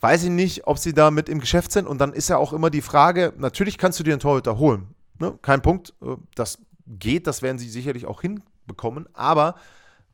weiß 0.00 0.24
ich 0.24 0.30
nicht, 0.30 0.66
ob 0.66 0.78
sie 0.78 0.92
da 0.92 1.10
mit 1.10 1.28
im 1.28 1.40
Geschäft 1.40 1.72
sind. 1.72 1.86
Und 1.86 1.98
dann 1.98 2.12
ist 2.12 2.28
ja 2.28 2.36
auch 2.36 2.52
immer 2.52 2.70
die 2.70 2.82
Frage, 2.82 3.32
natürlich 3.36 3.78
kannst 3.78 3.98
du 3.98 4.04
dir 4.04 4.12
einen 4.12 4.20
Torhüter 4.20 4.58
holen. 4.58 4.94
Ne? 5.18 5.38
Kein 5.42 5.62
Punkt. 5.62 5.94
Äh, 6.02 6.16
das 6.34 6.58
geht, 6.86 7.26
das 7.26 7.42
werden 7.42 7.58
sie 7.58 7.68
sicherlich 7.68 8.06
auch 8.06 8.20
hinbekommen. 8.20 9.08
Aber 9.12 9.56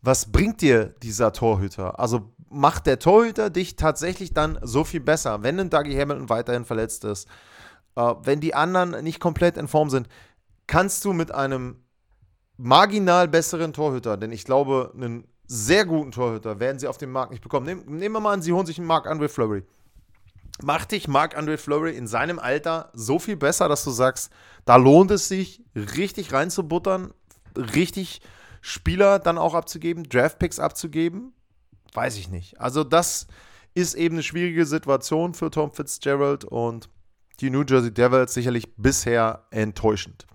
was 0.03 0.33
bringt 0.33 0.61
dir 0.61 0.95
dieser 1.03 1.33
Torhüter? 1.33 1.99
Also 1.99 2.33
macht 2.49 2.87
der 2.87 2.99
Torhüter 2.99 3.51
dich 3.51 3.77
tatsächlich 3.77 4.33
dann 4.35 4.59
so 4.63 4.85
viel 4.85 5.01
besser, 5.01 5.43
wenn 5.43 5.61
ein 5.61 5.71
Dougie 5.71 5.99
Hamilton 5.99 6.29
weiterhin 6.29 6.65
verletzt 6.65 7.05
ist, 7.05 7.29
äh, 7.97 8.15
wenn 8.23 8.41
die 8.41 8.55
anderen 8.55 9.03
nicht 9.05 9.21
komplett 9.21 9.57
in 9.57 9.69
Form 9.69 9.91
sind, 9.91 10.09
kannst 10.67 11.05
du 11.05 11.13
mit 11.13 11.33
einem 11.33 11.77
marginal 12.57 13.29
besseren 13.29 13.73
Torhüter, 13.73 14.17
denn 14.17 14.33
ich 14.33 14.45
glaube, 14.45 14.93
einen 14.95 15.27
sehr 15.47 15.85
guten 15.85 16.13
Torhüter 16.13 16.61
werden 16.61 16.79
sie 16.79 16.87
auf 16.87 16.99
dem 16.99 17.11
Markt 17.11 17.33
nicht 17.33 17.43
bekommen. 17.43 17.67
Nehmen, 17.67 17.97
nehmen 17.97 18.15
wir 18.15 18.21
mal 18.21 18.35
an, 18.35 18.43
sie 18.43 18.53
holen 18.53 18.67
sich 18.67 18.79
einen 18.79 18.87
Marc-André 18.87 19.29
Fleury 19.29 19.65
macht 20.63 20.93
dich 20.93 21.09
Marc-André 21.09 21.57
Fleury 21.57 21.97
in 21.97 22.07
seinem 22.07 22.39
Alter 22.39 22.91
so 22.93 23.19
viel 23.19 23.37
besser, 23.37 23.69
dass 23.69 23.85
du 23.85 23.91
sagst, 23.91 24.31
da 24.65 24.77
lohnt 24.77 25.11
es 25.11 25.29
sich, 25.29 25.63
richtig 25.75 26.33
reinzubuttern, 26.33 27.13
richtig 27.57 28.21
Spieler 28.61 29.19
dann 29.19 29.39
auch 29.39 29.55
abzugeben, 29.55 30.05
Draftpicks 30.05 30.59
abzugeben? 30.59 31.33
Weiß 31.95 32.19
ich 32.19 32.29
nicht. 32.29 32.61
Also, 32.61 32.85
das 32.85 33.27
ist 33.75 33.95
eben 33.95 34.17
eine 34.17 34.23
schwierige 34.23 34.67
Situation 34.67 35.35
für 35.35 35.51
Tom 35.51 35.73
Fitzgerald 35.73 36.45
und 36.45 36.89
die 37.41 37.51
New 37.51 37.65
Jersey 37.67 37.93
Devils 37.93 38.35
sicherlich 38.35 38.77
bisher 38.77 39.47
enttäuschend. 39.51 40.27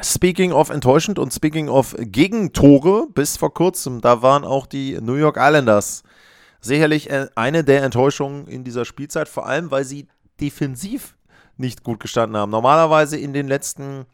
Speaking 0.00 0.52
of 0.52 0.70
enttäuschend 0.70 1.18
und 1.18 1.32
speaking 1.32 1.68
of 1.68 1.94
Gegentore, 1.98 3.08
bis 3.12 3.36
vor 3.36 3.52
kurzem, 3.52 4.00
da 4.00 4.22
waren 4.22 4.44
auch 4.44 4.66
die 4.66 4.98
New 5.00 5.14
York 5.14 5.36
Islanders 5.38 6.02
sicherlich 6.62 7.10
äh, 7.10 7.28
eine 7.34 7.64
der 7.64 7.82
Enttäuschungen 7.82 8.46
in 8.46 8.64
dieser 8.64 8.86
Spielzeit, 8.86 9.28
vor 9.28 9.46
allem 9.46 9.70
weil 9.70 9.84
sie 9.84 10.08
defensiv 10.40 11.16
nicht 11.58 11.84
gut 11.84 12.00
gestanden 12.00 12.36
haben. 12.36 12.50
Normalerweise 12.50 13.18
in 13.18 13.34
den 13.34 13.48
letzten 13.48 14.06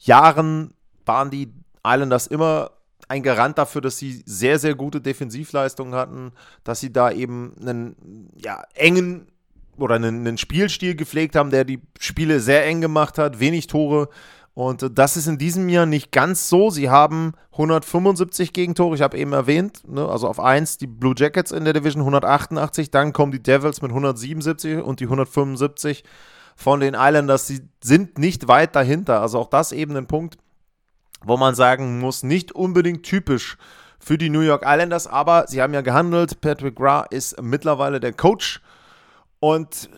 Jahren 0.00 0.74
waren 1.06 1.30
die 1.30 1.52
Islanders 1.86 2.26
immer 2.26 2.72
ein 3.08 3.22
Garant 3.22 3.58
dafür, 3.58 3.80
dass 3.80 3.98
sie 3.98 4.22
sehr, 4.26 4.58
sehr 4.58 4.74
gute 4.74 5.00
Defensivleistungen 5.00 5.94
hatten, 5.94 6.32
dass 6.64 6.80
sie 6.80 6.92
da 6.92 7.10
eben 7.10 7.54
einen 7.60 8.30
ja, 8.36 8.62
engen 8.74 9.26
oder 9.76 9.96
einen, 9.96 10.26
einen 10.26 10.38
Spielstil 10.38 10.94
gepflegt 10.94 11.36
haben, 11.36 11.50
der 11.50 11.64
die 11.64 11.80
Spiele 11.98 12.40
sehr 12.40 12.64
eng 12.66 12.80
gemacht 12.80 13.18
hat, 13.18 13.40
wenig 13.40 13.66
Tore 13.66 14.08
und 14.54 14.88
das 14.96 15.16
ist 15.16 15.26
in 15.26 15.36
diesem 15.36 15.68
Jahr 15.68 15.84
nicht 15.84 16.12
ganz 16.12 16.48
so. 16.48 16.70
Sie 16.70 16.88
haben 16.88 17.32
175 17.52 18.52
Gegentore, 18.52 18.94
ich 18.94 19.02
habe 19.02 19.18
eben 19.18 19.32
erwähnt, 19.32 19.82
ne? 19.88 20.08
also 20.08 20.28
auf 20.28 20.38
1 20.38 20.78
die 20.78 20.86
Blue 20.86 21.14
Jackets 21.16 21.50
in 21.50 21.64
der 21.64 21.72
Division 21.72 22.02
188, 22.02 22.92
dann 22.92 23.12
kommen 23.12 23.32
die 23.32 23.42
Devils 23.42 23.82
mit 23.82 23.90
177 23.90 24.80
und 24.80 25.00
die 25.00 25.04
175 25.04 26.04
von 26.54 26.78
den 26.78 26.94
Islanders. 26.94 27.48
Sie 27.48 27.62
sind 27.82 28.18
nicht 28.18 28.46
weit 28.46 28.76
dahinter. 28.76 29.20
Also 29.20 29.40
auch 29.40 29.50
das 29.50 29.72
eben 29.72 29.96
ein 29.96 30.06
Punkt, 30.06 30.38
wo 31.24 31.36
man 31.36 31.56
sagen 31.56 31.98
muss, 31.98 32.22
nicht 32.22 32.52
unbedingt 32.52 33.02
typisch 33.02 33.58
für 33.98 34.18
die 34.18 34.30
New 34.30 34.40
York 34.40 34.62
Islanders, 34.64 35.08
aber 35.08 35.46
sie 35.48 35.62
haben 35.62 35.74
ja 35.74 35.80
gehandelt. 35.80 36.40
Patrick 36.40 36.76
Gra 36.76 37.02
ist 37.10 37.42
mittlerweile 37.42 37.98
der 37.98 38.12
Coach 38.12 38.60
und 39.40 39.88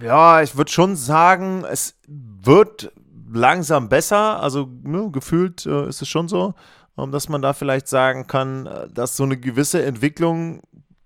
ja, 0.00 0.40
ich 0.40 0.56
würde 0.56 0.70
schon 0.70 0.96
sagen, 0.96 1.64
es 1.64 1.96
wird 2.06 2.92
langsam 3.32 3.88
besser. 3.88 4.42
Also 4.42 4.68
ne, 4.82 5.10
gefühlt 5.10 5.66
äh, 5.66 5.88
ist 5.88 6.02
es 6.02 6.08
schon 6.08 6.28
so, 6.28 6.54
ähm, 6.98 7.12
dass 7.12 7.28
man 7.28 7.42
da 7.42 7.52
vielleicht 7.52 7.88
sagen 7.88 8.26
kann, 8.26 8.66
äh, 8.66 8.88
dass 8.88 9.16
so 9.16 9.24
eine 9.24 9.36
gewisse 9.36 9.82
Entwicklung 9.82 10.62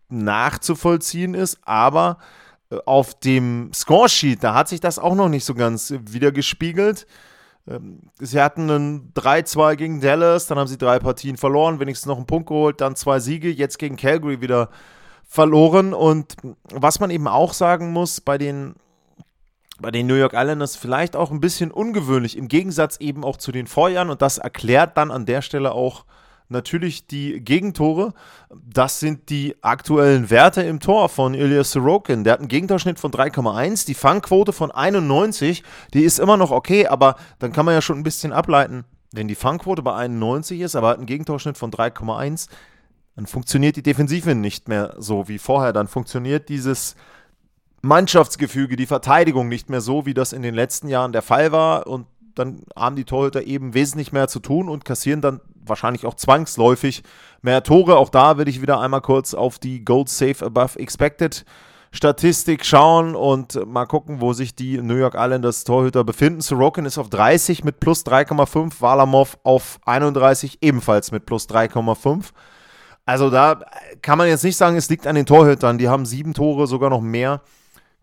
nachzuvollziehen 0.09 1.35
ist. 1.35 1.59
Aber 1.65 2.19
äh, 2.71 2.77
auf 2.87 3.19
dem 3.19 3.73
Scoresheet, 3.73 4.43
da 4.43 4.55
hat 4.55 4.69
sich 4.69 4.81
das 4.81 4.99
auch 4.99 5.15
noch 5.15 5.29
nicht 5.29 5.45
so 5.45 5.55
ganz 5.55 5.93
wieder 6.07 6.33
gespiegelt. 6.33 7.07
Ähm, 7.67 8.11
sie 8.19 8.41
hatten 8.41 8.69
ein 8.71 9.13
3-2 9.15 9.77
gegen 9.77 10.01
Dallas, 10.01 10.47
dann 10.47 10.59
haben 10.59 10.69
sie 10.69 10.79
drei 10.79 10.99
Partien 10.99 11.37
verloren, 11.37 11.81
wenigstens 11.81 12.07
noch 12.07 12.17
einen 12.17 12.27
Punkt 12.27 12.49
geholt, 12.49 12.81
dann 12.81 12.97
zwei 12.97 13.21
Siege, 13.21 13.51
jetzt 13.51 13.79
gegen 13.79 13.97
Calgary 13.97 14.41
wieder 14.41 14.71
verloren. 15.27 15.95
Und 15.95 16.37
was 16.71 17.01
man 17.01 17.11
eben 17.11 17.29
auch 17.29 17.55
sagen 17.55 17.93
muss, 17.93 18.21
bei 18.21 18.39
den 18.39 18.75
bei 19.81 19.91
den 19.91 20.07
New 20.07 20.15
York 20.15 20.35
Islanders 20.35 20.77
vielleicht 20.77 21.17
auch 21.17 21.31
ein 21.31 21.41
bisschen 21.41 21.71
ungewöhnlich, 21.71 22.37
im 22.37 22.49
Gegensatz 22.49 22.99
eben 22.99 23.25
auch 23.25 23.37
zu 23.37 23.53
den 23.53 23.67
Vorjahren. 23.67 24.11
Und 24.11 24.23
das 24.23 24.39
erklärt 24.39 24.97
dann 24.97 25.11
an 25.11 25.27
der 25.27 25.43
Stelle 25.43 25.73
auch 25.73 26.05
natürlich 26.49 27.07
die 27.07 27.41
Gegentore. 27.41 28.15
Das 28.51 29.01
sind 29.01 29.31
die 29.31 29.57
aktuellen 29.63 30.31
Werte 30.31 30.63
im 30.63 30.81
Tor 30.81 31.09
von 31.09 31.35
Ilya 31.35 31.65
Sorokin. 31.65 32.25
Der 32.25 32.35
hat 32.35 32.41
einen 32.41 32.49
Gegentorschnitt 32.49 33.01
von 33.01 33.11
3,1, 33.11 33.87
die 33.87 33.95
Fangquote 33.95 34.53
von 34.53 34.71
91. 34.71 35.63
Die 35.93 36.03
ist 36.03 36.19
immer 36.19 36.37
noch 36.37 36.51
okay, 36.51 36.87
aber 36.87 37.17
dann 37.39 37.53
kann 37.53 37.65
man 37.65 37.75
ja 37.75 37.83
schon 37.83 37.99
ein 37.99 38.05
bisschen 38.05 38.33
ableiten, 38.33 38.85
wenn 39.13 39.29
die 39.29 39.35
Fangquote 39.35 39.83
bei 39.83 39.95
91 39.95 40.61
ist, 40.61 40.77
aber 40.77 40.89
hat 40.89 40.99
einen 40.99 41.07
Gegentorschnitt 41.07 41.59
von 41.59 41.71
3,1, 41.71 42.49
dann 43.17 43.27
funktioniert 43.27 43.77
die 43.77 43.83
Defensive 43.83 44.35
nicht 44.35 44.69
mehr 44.69 44.95
so 44.99 45.29
wie 45.29 45.39
vorher. 45.39 45.73
Dann 45.73 45.87
funktioniert 45.87 46.49
dieses 46.49 46.97
Mannschaftsgefüge, 47.85 48.77
die 48.77 48.87
Verteidigung 48.87 49.49
nicht 49.49 49.71
mehr 49.71 49.81
so, 49.81 50.07
wie 50.07 50.15
das 50.15 50.33
in 50.33 50.43
den 50.43 50.55
letzten 50.55 50.89
Jahren 50.89 51.13
der 51.13 51.23
Fall 51.23 51.53
war. 51.53 51.87
Und 51.87 52.07
dann 52.35 52.63
haben 52.77 52.97
die 52.97 53.05
Torhüter 53.05 53.43
eben 53.43 53.75
wesentlich 53.75 54.13
mehr 54.13 54.29
zu 54.29 54.41
tun 54.41 54.69
und 54.69 54.85
kassieren 54.85 55.21
dann 55.21 55.41
wahrscheinlich 55.67 56.07
auch 56.07 56.15
zwangsläufig 56.15 57.03
mehr 57.43 57.63
Tore. 57.63 57.97
Auch 57.97 58.11
da 58.11 58.39
will 58.39 58.49
ich 58.49 58.61
wieder 58.61 58.81
einmal 58.81 59.01
kurz 59.01 59.35
auf 59.35 59.59
die 59.59 59.85
Gold 59.85 60.09
Safe 60.09 60.45
Above 60.45 60.79
Expected 60.79 61.45
Statistik 61.95 62.67
schauen 62.67 63.15
und 63.15 63.65
mal 63.69 63.87
gucken, 63.87 64.21
wo 64.21 64.33
sich 64.33 64.57
die 64.57 64.79
New 64.79 64.97
York 64.97 65.15
Islanders 65.17 65.63
Torhüter 65.63 66.03
befinden. 66.03 66.41
Sorokin 66.41 66.87
ist 66.87 66.99
auf 66.99 67.09
30 67.09 67.63
mit 67.63 67.79
plus 67.79 68.05
3,5, 68.05 68.81
Walamov 68.81 69.39
auf 69.45 69.79
31 69.85 70.59
ebenfalls 70.61 71.13
mit 71.13 71.25
plus 71.25 71.49
3,5. 71.49 72.31
Also 73.07 73.31
da 73.31 73.61
kann 74.03 74.19
man 74.19 74.27
jetzt 74.27 74.43
nicht 74.43 74.57
sagen, 74.57 74.77
es 74.77 74.91
liegt 74.91 75.07
an 75.07 75.15
den 75.15 75.25
Torhütern. 75.25 75.79
Die 75.79 75.89
haben 75.89 76.05
sieben 76.05 76.35
Tore, 76.35 76.67
sogar 76.67 76.91
noch 76.91 77.01
mehr 77.01 77.43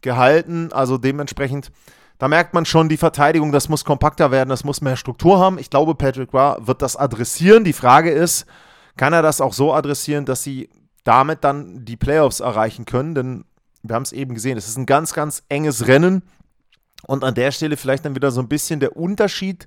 gehalten. 0.02 0.72
Also 0.72 0.98
dementsprechend, 0.98 1.72
da 2.18 2.28
merkt 2.28 2.54
man 2.54 2.66
schon, 2.66 2.90
die 2.90 2.98
Verteidigung, 2.98 3.52
das 3.52 3.70
muss 3.70 3.86
kompakter 3.86 4.32
werden, 4.32 4.50
das 4.50 4.64
muss 4.64 4.82
mehr 4.82 4.98
Struktur 4.98 5.40
haben. 5.40 5.58
Ich 5.58 5.70
glaube, 5.70 5.96
Patrick 5.96 6.34
Ra 6.34 6.58
wird 6.62 6.82
das 6.82 6.96
adressieren. 6.96 7.64
Die 7.64 7.74
Frage 7.74 8.12
ist, 8.12 8.46
kann 8.98 9.14
er 9.14 9.22
das 9.22 9.42
auch 9.42 9.54
so 9.54 9.74
adressieren, 9.74 10.26
dass 10.26 10.44
sie 10.44 10.70
damit 11.04 11.44
dann 11.44 11.86
die 11.86 11.98
Playoffs 11.98 12.40
erreichen 12.40 12.86
können? 12.86 13.16
Denn 13.16 13.46
wir 13.84 13.96
haben 13.96 14.04
es 14.04 14.12
eben 14.12 14.34
gesehen, 14.34 14.58
es 14.58 14.68
ist 14.68 14.78
ein 14.78 14.86
ganz, 14.86 15.14
ganz 15.14 15.44
enges 15.50 15.88
Rennen. 15.88 16.24
Und 17.08 17.24
an 17.24 17.34
der 17.34 17.52
Stelle 17.52 17.78
vielleicht 17.78 18.06
dann 18.06 18.16
wieder 18.16 18.30
so 18.30 18.42
ein 18.42 18.48
bisschen 18.48 18.80
der 18.80 18.96
Unterschied 18.96 19.66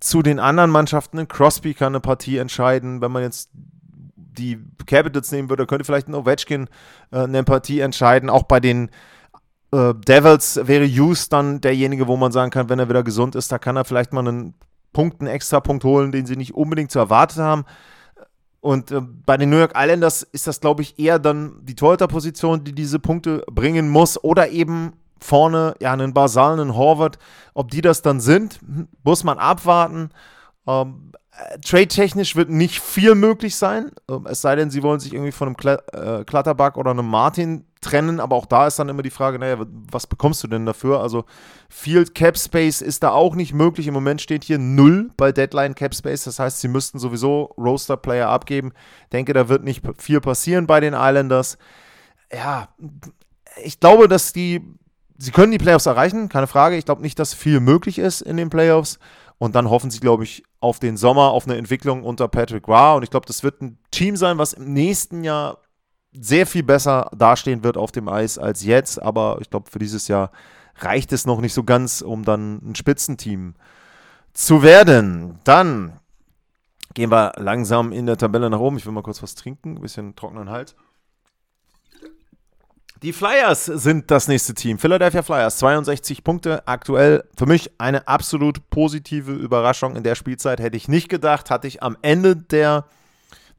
zu 0.00 0.22
den 0.22 0.40
anderen 0.40 0.70
Mannschaften. 0.70 1.28
Crosby 1.28 1.74
kann 1.74 1.92
eine 1.92 2.00
Partie 2.00 2.38
entscheiden. 2.38 3.00
Wenn 3.00 3.12
man 3.12 3.22
jetzt 3.22 3.50
die 3.52 4.58
Capitals 4.86 5.30
nehmen 5.30 5.48
würde, 5.48 5.66
könnte 5.66 5.84
vielleicht 5.84 6.08
ein 6.08 6.14
Ovechkin 6.14 6.68
äh, 7.12 7.20
eine 7.20 7.44
Partie 7.44 7.80
entscheiden. 7.80 8.30
Auch 8.30 8.44
bei 8.44 8.58
den 8.58 8.90
äh, 9.72 9.94
Devils 9.94 10.60
wäre 10.64 10.86
Hughes 10.86 11.28
dann 11.28 11.60
derjenige, 11.60 12.06
wo 12.06 12.16
man 12.16 12.32
sagen 12.32 12.50
kann, 12.50 12.68
wenn 12.68 12.78
er 12.78 12.88
wieder 12.88 13.02
gesund 13.02 13.34
ist, 13.34 13.50
da 13.50 13.58
kann 13.58 13.76
er 13.76 13.84
vielleicht 13.84 14.12
mal 14.12 14.26
einen 14.26 14.54
Punkt, 14.92 15.20
einen 15.20 15.30
extra 15.30 15.60
Punkt 15.60 15.84
holen, 15.84 16.12
den 16.12 16.26
sie 16.26 16.36
nicht 16.36 16.54
unbedingt 16.54 16.90
zu 16.90 16.98
erwartet 16.98 17.38
haben. 17.38 17.64
Und 18.60 18.92
äh, 18.92 19.00
bei 19.00 19.36
den 19.36 19.50
New 19.50 19.58
York 19.58 19.72
Islanders 19.76 20.22
ist 20.22 20.46
das, 20.46 20.60
glaube 20.60 20.82
ich, 20.82 20.98
eher 20.98 21.18
dann 21.18 21.56
die 21.62 21.74
Torhüter-Position, 21.74 22.64
die 22.64 22.72
diese 22.74 22.98
Punkte 22.98 23.44
bringen 23.50 23.88
muss 23.88 24.22
oder 24.22 24.50
eben 24.50 24.92
vorne, 25.18 25.74
ja, 25.80 25.92
einen 25.92 26.14
Basal, 26.14 26.60
einen 26.60 26.76
Horvath. 26.76 27.18
Ob 27.54 27.70
die 27.70 27.80
das 27.80 28.02
dann 28.02 28.20
sind, 28.20 28.60
muss 29.02 29.24
man 29.24 29.38
abwarten. 29.38 30.10
Ähm, 30.66 31.12
Trade-technisch 31.64 32.36
wird 32.36 32.50
nicht 32.50 32.80
viel 32.80 33.14
möglich 33.14 33.56
sein, 33.56 33.90
ähm, 34.10 34.26
es 34.28 34.42
sei 34.42 34.54
denn, 34.54 34.70
sie 34.70 34.82
wollen 34.82 35.00
sich 35.00 35.14
irgendwie 35.14 35.32
von 35.32 35.48
einem 35.48 35.56
Kle 35.56 35.82
äh, 35.92 36.24
Klatterback 36.24 36.76
oder 36.76 36.90
einem 36.90 37.08
Martin 37.08 37.64
trennen, 37.80 38.20
aber 38.20 38.36
auch 38.36 38.44
da 38.44 38.66
ist 38.66 38.78
dann 38.78 38.90
immer 38.90 39.02
die 39.02 39.10
Frage, 39.10 39.38
naja, 39.38 39.56
was 39.90 40.06
bekommst 40.06 40.44
du 40.44 40.48
denn 40.48 40.66
dafür? 40.66 41.00
Also 41.00 41.24
viel 41.70 42.04
Cap 42.04 42.38
Space 42.38 42.82
ist 42.82 43.02
da 43.02 43.10
auch 43.12 43.34
nicht 43.34 43.54
möglich. 43.54 43.86
Im 43.86 43.94
Moment 43.94 44.20
steht 44.20 44.44
hier 44.44 44.58
null 44.58 45.10
bei 45.16 45.32
Deadline 45.32 45.74
Cap 45.74 45.94
Space, 45.94 46.24
das 46.24 46.38
heißt, 46.38 46.60
sie 46.60 46.68
müssten 46.68 46.98
sowieso 46.98 47.54
Roster-Player 47.56 48.28
abgeben. 48.28 48.72
Ich 49.04 49.10
denke, 49.10 49.32
da 49.32 49.48
wird 49.48 49.64
nicht 49.64 49.82
viel 49.98 50.20
passieren 50.20 50.66
bei 50.66 50.80
den 50.80 50.92
Islanders. 50.92 51.56
Ja, 52.30 52.68
ich 53.64 53.80
glaube, 53.80 54.06
dass 54.06 54.34
die, 54.34 54.60
sie 55.16 55.30
können 55.30 55.52
die 55.52 55.58
Playoffs 55.58 55.86
erreichen, 55.86 56.28
keine 56.28 56.46
Frage. 56.46 56.76
Ich 56.76 56.84
glaube 56.84 57.02
nicht, 57.02 57.18
dass 57.18 57.32
viel 57.32 57.60
möglich 57.60 57.98
ist 57.98 58.20
in 58.20 58.36
den 58.36 58.50
Playoffs. 58.50 58.98
Und 59.38 59.56
dann 59.56 59.70
hoffen 59.70 59.90
sie, 59.90 59.98
glaube 59.98 60.22
ich, 60.22 60.44
auf 60.62 60.78
den 60.78 60.96
Sommer, 60.96 61.32
auf 61.32 61.44
eine 61.46 61.56
Entwicklung 61.56 62.04
unter 62.04 62.28
Patrick 62.28 62.68
Roy. 62.68 62.96
Und 62.96 63.02
ich 63.02 63.10
glaube, 63.10 63.26
das 63.26 63.42
wird 63.42 63.60
ein 63.60 63.78
Team 63.90 64.16
sein, 64.16 64.38
was 64.38 64.52
im 64.52 64.72
nächsten 64.72 65.24
Jahr 65.24 65.58
sehr 66.12 66.46
viel 66.46 66.62
besser 66.62 67.10
dastehen 67.16 67.64
wird 67.64 67.76
auf 67.76 67.90
dem 67.90 68.08
Eis 68.08 68.38
als 68.38 68.64
jetzt. 68.64 69.02
Aber 69.02 69.38
ich 69.40 69.50
glaube, 69.50 69.68
für 69.70 69.80
dieses 69.80 70.06
Jahr 70.06 70.30
reicht 70.78 71.12
es 71.12 71.26
noch 71.26 71.40
nicht 71.40 71.52
so 71.52 71.64
ganz, 71.64 72.00
um 72.00 72.24
dann 72.24 72.58
ein 72.64 72.74
Spitzenteam 72.76 73.54
zu 74.32 74.62
werden. 74.62 75.40
Dann 75.42 75.98
gehen 76.94 77.10
wir 77.10 77.32
langsam 77.36 77.90
in 77.90 78.06
der 78.06 78.16
Tabelle 78.16 78.48
nach 78.48 78.60
oben. 78.60 78.76
Ich 78.76 78.86
will 78.86 78.92
mal 78.92 79.02
kurz 79.02 79.22
was 79.22 79.34
trinken, 79.34 79.76
ein 79.76 79.80
bisschen 79.80 80.14
trockenen 80.14 80.48
Hals. 80.48 80.76
Die 83.02 83.12
Flyers 83.12 83.64
sind 83.64 84.12
das 84.12 84.28
nächste 84.28 84.54
Team. 84.54 84.78
Philadelphia 84.78 85.22
Flyers, 85.22 85.58
62 85.58 86.22
Punkte. 86.22 86.68
Aktuell 86.68 87.24
für 87.36 87.46
mich 87.46 87.72
eine 87.78 88.06
absolut 88.06 88.70
positive 88.70 89.32
Überraschung 89.32 89.96
in 89.96 90.04
der 90.04 90.14
Spielzeit. 90.14 90.60
Hätte 90.60 90.76
ich 90.76 90.86
nicht 90.86 91.08
gedacht. 91.08 91.50
Hatte 91.50 91.66
ich 91.66 91.82
am 91.82 91.96
Ende 92.02 92.36
der 92.36 92.84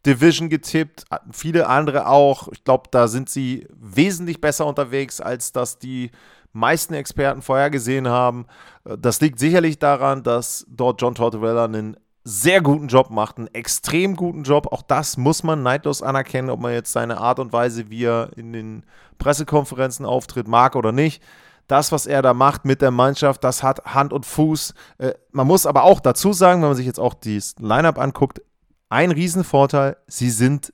Division 0.06 0.48
getippt. 0.48 1.04
Viele 1.34 1.68
andere 1.68 2.08
auch. 2.08 2.48
Ich 2.54 2.64
glaube, 2.64 2.88
da 2.90 3.10
sind 3.10 3.30
sie 3.30 3.68
wesentlich 3.74 4.40
besser 4.40 4.66
unterwegs, 4.66 5.20
als 5.20 5.52
das 5.52 5.78
die 5.78 6.12
meisten 6.54 6.94
Experten 6.94 7.42
vorhergesehen 7.42 8.08
haben. 8.08 8.46
Das 8.86 9.20
liegt 9.20 9.40
sicherlich 9.40 9.78
daran, 9.78 10.24
dass 10.24 10.66
dort 10.70 11.02
John 11.02 11.16
Tortorella 11.16 11.66
einen 11.66 11.98
sehr 12.24 12.62
guten 12.62 12.88
Job 12.88 13.10
macht, 13.10 13.38
einen 13.38 13.54
extrem 13.54 14.16
guten 14.16 14.44
Job. 14.44 14.72
Auch 14.72 14.82
das 14.82 15.18
muss 15.18 15.44
man 15.44 15.62
neidlos 15.62 16.02
anerkennen, 16.02 16.50
ob 16.50 16.62
man 16.62 16.72
jetzt 16.72 16.94
seine 16.94 17.18
Art 17.18 17.40
und 17.40 17.52
Weise, 17.52 17.90
wie 17.90 18.06
er 18.06 18.30
in 18.38 18.54
den 18.54 18.86
Pressekonferenzen 19.18 20.06
auftritt, 20.06 20.48
mag 20.48 20.76
oder 20.76 20.92
nicht. 20.92 21.24
Das, 21.68 21.92
was 21.92 22.06
er 22.06 22.22
da 22.22 22.34
macht 22.34 22.66
mit 22.66 22.82
der 22.82 22.92
Mannschaft, 22.92 23.44
das 23.44 23.64
hat 23.64 23.86
Hand 23.86 24.12
und 24.12 24.26
Fuß. 24.26 24.74
Äh, 24.98 25.14
man 25.32 25.48
muss 25.48 25.66
aber 25.66 25.84
auch 25.84 26.00
dazu 26.00 26.34
sagen, 26.34 26.62
wenn 26.62 26.70
man 26.70 26.78
sich 26.78 26.86
jetzt 26.86 27.00
auch 27.00 27.14
das 27.14 27.56
Lineup 27.60 27.98
anguckt, 27.98 28.42
ein 28.90 29.12
Riesenvorteil, 29.12 29.98
sie 30.08 30.30
sind 30.30 30.74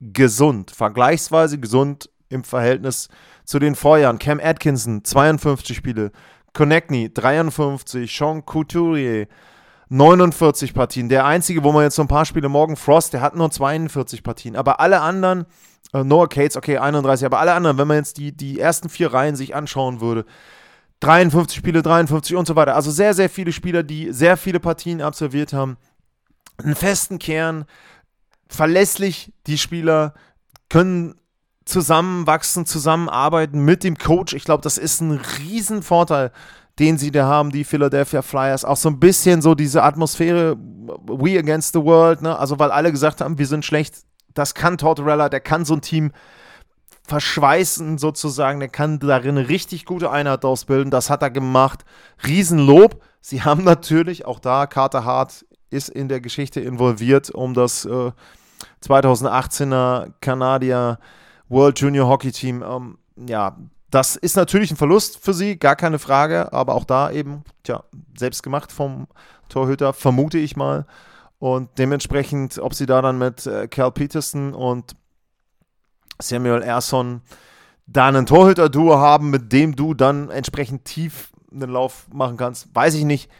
gesund, 0.00 0.70
vergleichsweise 0.70 1.58
gesund 1.58 2.10
im 2.30 2.42
Verhältnis 2.42 3.08
zu 3.44 3.58
den 3.58 3.74
Vorjahren. 3.74 4.18
Cam 4.18 4.40
Atkinson, 4.42 5.04
52 5.04 5.76
Spiele, 5.76 6.10
Konechny, 6.52 7.12
53, 7.12 8.10
Sean 8.10 8.44
Couturier, 8.44 9.26
49 9.90 10.72
Partien. 10.72 11.08
Der 11.08 11.26
einzige, 11.26 11.64
wo 11.64 11.72
man 11.72 11.82
jetzt 11.82 11.96
so 11.96 12.02
ein 12.02 12.08
paar 12.08 12.24
Spiele 12.24 12.48
morgen 12.48 12.76
Frost, 12.76 13.12
der 13.12 13.20
hat 13.20 13.34
nur 13.34 13.50
42 13.50 14.22
Partien. 14.22 14.56
Aber 14.56 14.78
alle 14.80 15.00
anderen, 15.00 15.46
äh, 15.92 16.04
Noah 16.04 16.28
Cates, 16.28 16.56
okay, 16.56 16.78
31, 16.78 17.26
aber 17.26 17.40
alle 17.40 17.52
anderen, 17.52 17.76
wenn 17.76 17.88
man 17.88 17.96
jetzt 17.96 18.16
die, 18.16 18.30
die 18.34 18.60
ersten 18.60 18.88
vier 18.88 19.12
Reihen 19.12 19.34
sich 19.34 19.54
anschauen 19.54 20.00
würde, 20.00 20.24
53 21.00 21.58
Spiele, 21.58 21.82
53 21.82 22.36
und 22.36 22.46
so 22.46 22.54
weiter. 22.54 22.76
Also 22.76 22.90
sehr, 22.92 23.14
sehr 23.14 23.28
viele 23.28 23.52
Spieler, 23.52 23.82
die 23.82 24.12
sehr 24.12 24.36
viele 24.36 24.60
Partien 24.60 25.02
absolviert 25.02 25.52
haben. 25.52 25.76
Einen 26.58 26.76
festen 26.76 27.18
Kern, 27.18 27.64
verlässlich 28.48 29.32
die 29.46 29.58
Spieler, 29.58 30.14
können 30.68 31.16
zusammenwachsen, 31.64 32.64
zusammenarbeiten 32.64 33.64
mit 33.64 33.82
dem 33.82 33.98
Coach. 33.98 34.34
Ich 34.34 34.44
glaube, 34.44 34.62
das 34.62 34.78
ist 34.78 35.00
ein 35.00 35.20
Riesenvorteil 35.38 36.30
den 36.78 36.98
sie 36.98 37.10
da 37.10 37.26
haben, 37.26 37.50
die 37.50 37.64
Philadelphia 37.64 38.22
Flyers. 38.22 38.64
Auch 38.64 38.76
so 38.76 38.88
ein 38.88 39.00
bisschen 39.00 39.42
so 39.42 39.54
diese 39.54 39.82
Atmosphäre, 39.82 40.56
we 41.06 41.38
against 41.38 41.72
the 41.72 41.82
world, 41.82 42.22
ne? 42.22 42.38
Also, 42.38 42.58
weil 42.58 42.70
alle 42.70 42.90
gesagt 42.90 43.20
haben, 43.20 43.38
wir 43.38 43.46
sind 43.46 43.64
schlecht. 43.64 43.96
Das 44.34 44.54
kann 44.54 44.78
Tortorella, 44.78 45.28
der 45.28 45.40
kann 45.40 45.64
so 45.64 45.74
ein 45.74 45.80
Team 45.80 46.12
verschweißen 47.02 47.98
sozusagen, 47.98 48.60
der 48.60 48.68
kann 48.68 49.00
darin 49.00 49.36
richtig 49.36 49.84
gute 49.84 50.10
Einheit 50.10 50.44
ausbilden. 50.44 50.90
Das 50.90 51.10
hat 51.10 51.22
er 51.22 51.30
gemacht. 51.30 51.84
Riesenlob. 52.26 53.02
Sie 53.20 53.42
haben 53.44 53.64
natürlich, 53.64 54.24
auch 54.24 54.38
da, 54.38 54.66
Carter 54.66 55.04
Hart 55.04 55.44
ist 55.70 55.88
in 55.88 56.08
der 56.08 56.20
Geschichte 56.20 56.60
involviert, 56.60 57.30
um 57.30 57.54
das 57.54 57.84
äh, 57.84 58.12
2018er 58.84 60.12
Kanadier 60.20 60.98
World 61.48 61.80
Junior 61.80 62.08
Hockey 62.08 62.32
Team 62.32 62.62
ähm, 62.62 62.98
ja, 63.28 63.56
das 63.90 64.16
ist 64.16 64.36
natürlich 64.36 64.70
ein 64.70 64.76
Verlust 64.76 65.18
für 65.18 65.34
sie, 65.34 65.58
gar 65.58 65.76
keine 65.76 65.98
Frage, 65.98 66.52
aber 66.52 66.74
auch 66.74 66.84
da 66.84 67.10
eben, 67.10 67.42
tja, 67.64 67.82
selbst 68.16 68.42
gemacht 68.42 68.70
vom 68.70 69.08
Torhüter, 69.48 69.92
vermute 69.92 70.38
ich 70.38 70.56
mal. 70.56 70.86
Und 71.38 71.70
dementsprechend, 71.78 72.58
ob 72.58 72.74
sie 72.74 72.86
da 72.86 73.02
dann 73.02 73.18
mit 73.18 73.46
äh, 73.46 73.66
Cal 73.66 73.90
Peterson 73.90 74.54
und 74.54 74.94
Samuel 76.20 76.62
Erson 76.62 77.22
da 77.86 78.06
einen 78.06 78.26
Torhüter-Duo 78.26 78.98
haben, 78.98 79.30
mit 79.30 79.52
dem 79.52 79.74
du 79.74 79.94
dann 79.94 80.30
entsprechend 80.30 80.84
tief 80.84 81.32
einen 81.52 81.70
Lauf 81.70 82.06
machen 82.12 82.36
kannst, 82.36 82.68
weiß 82.74 82.94
ich 82.94 83.04
nicht. 83.04 83.30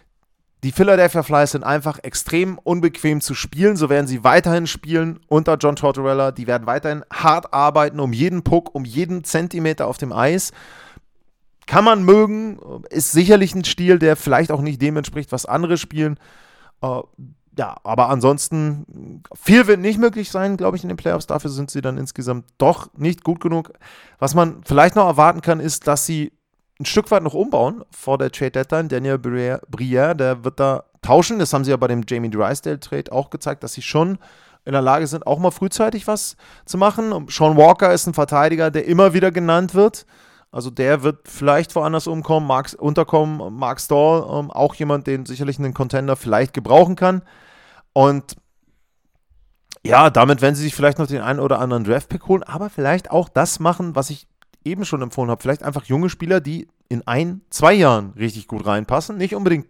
Die 0.62 0.72
Philadelphia 0.72 1.22
Flyers 1.22 1.52
sind 1.52 1.64
einfach 1.64 1.98
extrem 2.02 2.58
unbequem 2.58 3.20
zu 3.22 3.34
spielen. 3.34 3.76
So 3.76 3.88
werden 3.88 4.06
sie 4.06 4.24
weiterhin 4.24 4.66
spielen 4.66 5.20
unter 5.26 5.56
John 5.56 5.76
Tortorella. 5.76 6.32
Die 6.32 6.46
werden 6.46 6.66
weiterhin 6.66 7.04
hart 7.10 7.54
arbeiten 7.54 7.98
um 7.98 8.12
jeden 8.12 8.42
Puck, 8.42 8.74
um 8.74 8.84
jeden 8.84 9.24
Zentimeter 9.24 9.86
auf 9.86 9.96
dem 9.96 10.12
Eis. 10.12 10.52
Kann 11.66 11.84
man 11.84 12.02
mögen, 12.02 12.58
ist 12.90 13.12
sicherlich 13.12 13.54
ein 13.54 13.64
Stil, 13.64 13.98
der 13.98 14.16
vielleicht 14.16 14.50
auch 14.50 14.60
nicht 14.60 14.82
dem 14.82 14.96
entspricht, 14.96 15.32
was 15.32 15.46
andere 15.46 15.78
spielen. 15.78 16.18
Äh, 16.82 17.00
ja, 17.56 17.76
aber 17.82 18.08
ansonsten, 18.08 19.22
viel 19.34 19.66
wird 19.66 19.80
nicht 19.80 19.98
möglich 19.98 20.30
sein, 20.30 20.56
glaube 20.56 20.76
ich, 20.76 20.82
in 20.82 20.88
den 20.88 20.96
Playoffs. 20.96 21.26
Dafür 21.26 21.50
sind 21.50 21.70
sie 21.70 21.80
dann 21.80 21.98
insgesamt 21.98 22.46
doch 22.58 22.88
nicht 22.96 23.24
gut 23.24 23.40
genug. 23.40 23.72
Was 24.18 24.34
man 24.34 24.62
vielleicht 24.64 24.96
noch 24.96 25.06
erwarten 25.06 25.40
kann, 25.40 25.60
ist, 25.60 25.86
dass 25.86 26.06
sie 26.06 26.32
ein 26.80 26.86
Stück 26.86 27.10
weit 27.10 27.22
noch 27.22 27.34
umbauen 27.34 27.84
vor 27.90 28.18
der 28.18 28.32
Trade 28.32 28.52
Deadline. 28.52 28.88
Daniel 28.88 29.18
Briere, 29.18 30.16
der 30.16 30.44
wird 30.44 30.58
da 30.58 30.84
tauschen. 31.02 31.38
Das 31.38 31.52
haben 31.52 31.64
sie 31.64 31.70
ja 31.70 31.76
bei 31.76 31.88
dem 31.88 32.02
Jamie 32.08 32.30
Drysdale 32.30 32.80
Trade 32.80 33.12
auch 33.12 33.30
gezeigt, 33.30 33.62
dass 33.62 33.74
sie 33.74 33.82
schon 33.82 34.18
in 34.64 34.72
der 34.72 34.82
Lage 34.82 35.06
sind, 35.06 35.26
auch 35.26 35.38
mal 35.38 35.50
frühzeitig 35.50 36.06
was 36.06 36.36
zu 36.66 36.78
machen. 36.78 37.26
Sean 37.28 37.56
Walker 37.56 37.92
ist 37.92 38.06
ein 38.06 38.14
Verteidiger, 38.14 38.70
der 38.70 38.86
immer 38.86 39.14
wieder 39.14 39.30
genannt 39.30 39.74
wird. 39.74 40.06
Also 40.52 40.70
der 40.70 41.02
wird 41.02 41.28
vielleicht 41.28 41.74
woanders 41.76 42.06
umkommen, 42.06 42.46
Mark, 42.46 42.74
unterkommen. 42.78 43.54
Mark 43.54 43.80
Stall, 43.80 44.24
ähm, 44.30 44.50
auch 44.50 44.74
jemand, 44.74 45.06
den 45.06 45.24
sicherlich 45.24 45.58
einen 45.58 45.74
Contender 45.74 46.16
vielleicht 46.16 46.52
gebrauchen 46.52 46.96
kann. 46.96 47.22
Und 47.92 48.36
ja, 49.84 50.10
damit 50.10 50.42
werden 50.42 50.54
sie 50.54 50.62
sich 50.62 50.74
vielleicht 50.74 50.98
noch 50.98 51.06
den 51.06 51.22
einen 51.22 51.40
oder 51.40 51.58
anderen 51.58 51.84
Draft-Pick 51.84 52.26
holen, 52.26 52.42
aber 52.42 52.68
vielleicht 52.68 53.10
auch 53.10 53.28
das 53.28 53.60
machen, 53.60 53.94
was 53.94 54.10
ich 54.10 54.28
eben 54.64 54.84
schon 54.84 55.02
empfohlen 55.02 55.30
habe, 55.30 55.42
vielleicht 55.42 55.62
einfach 55.62 55.84
junge 55.84 56.10
Spieler, 56.10 56.40
die 56.40 56.68
in 56.88 57.06
ein, 57.06 57.40
zwei 57.50 57.72
Jahren 57.72 58.10
richtig 58.18 58.46
gut 58.46 58.66
reinpassen. 58.66 59.16
Nicht 59.16 59.34
unbedingt 59.34 59.66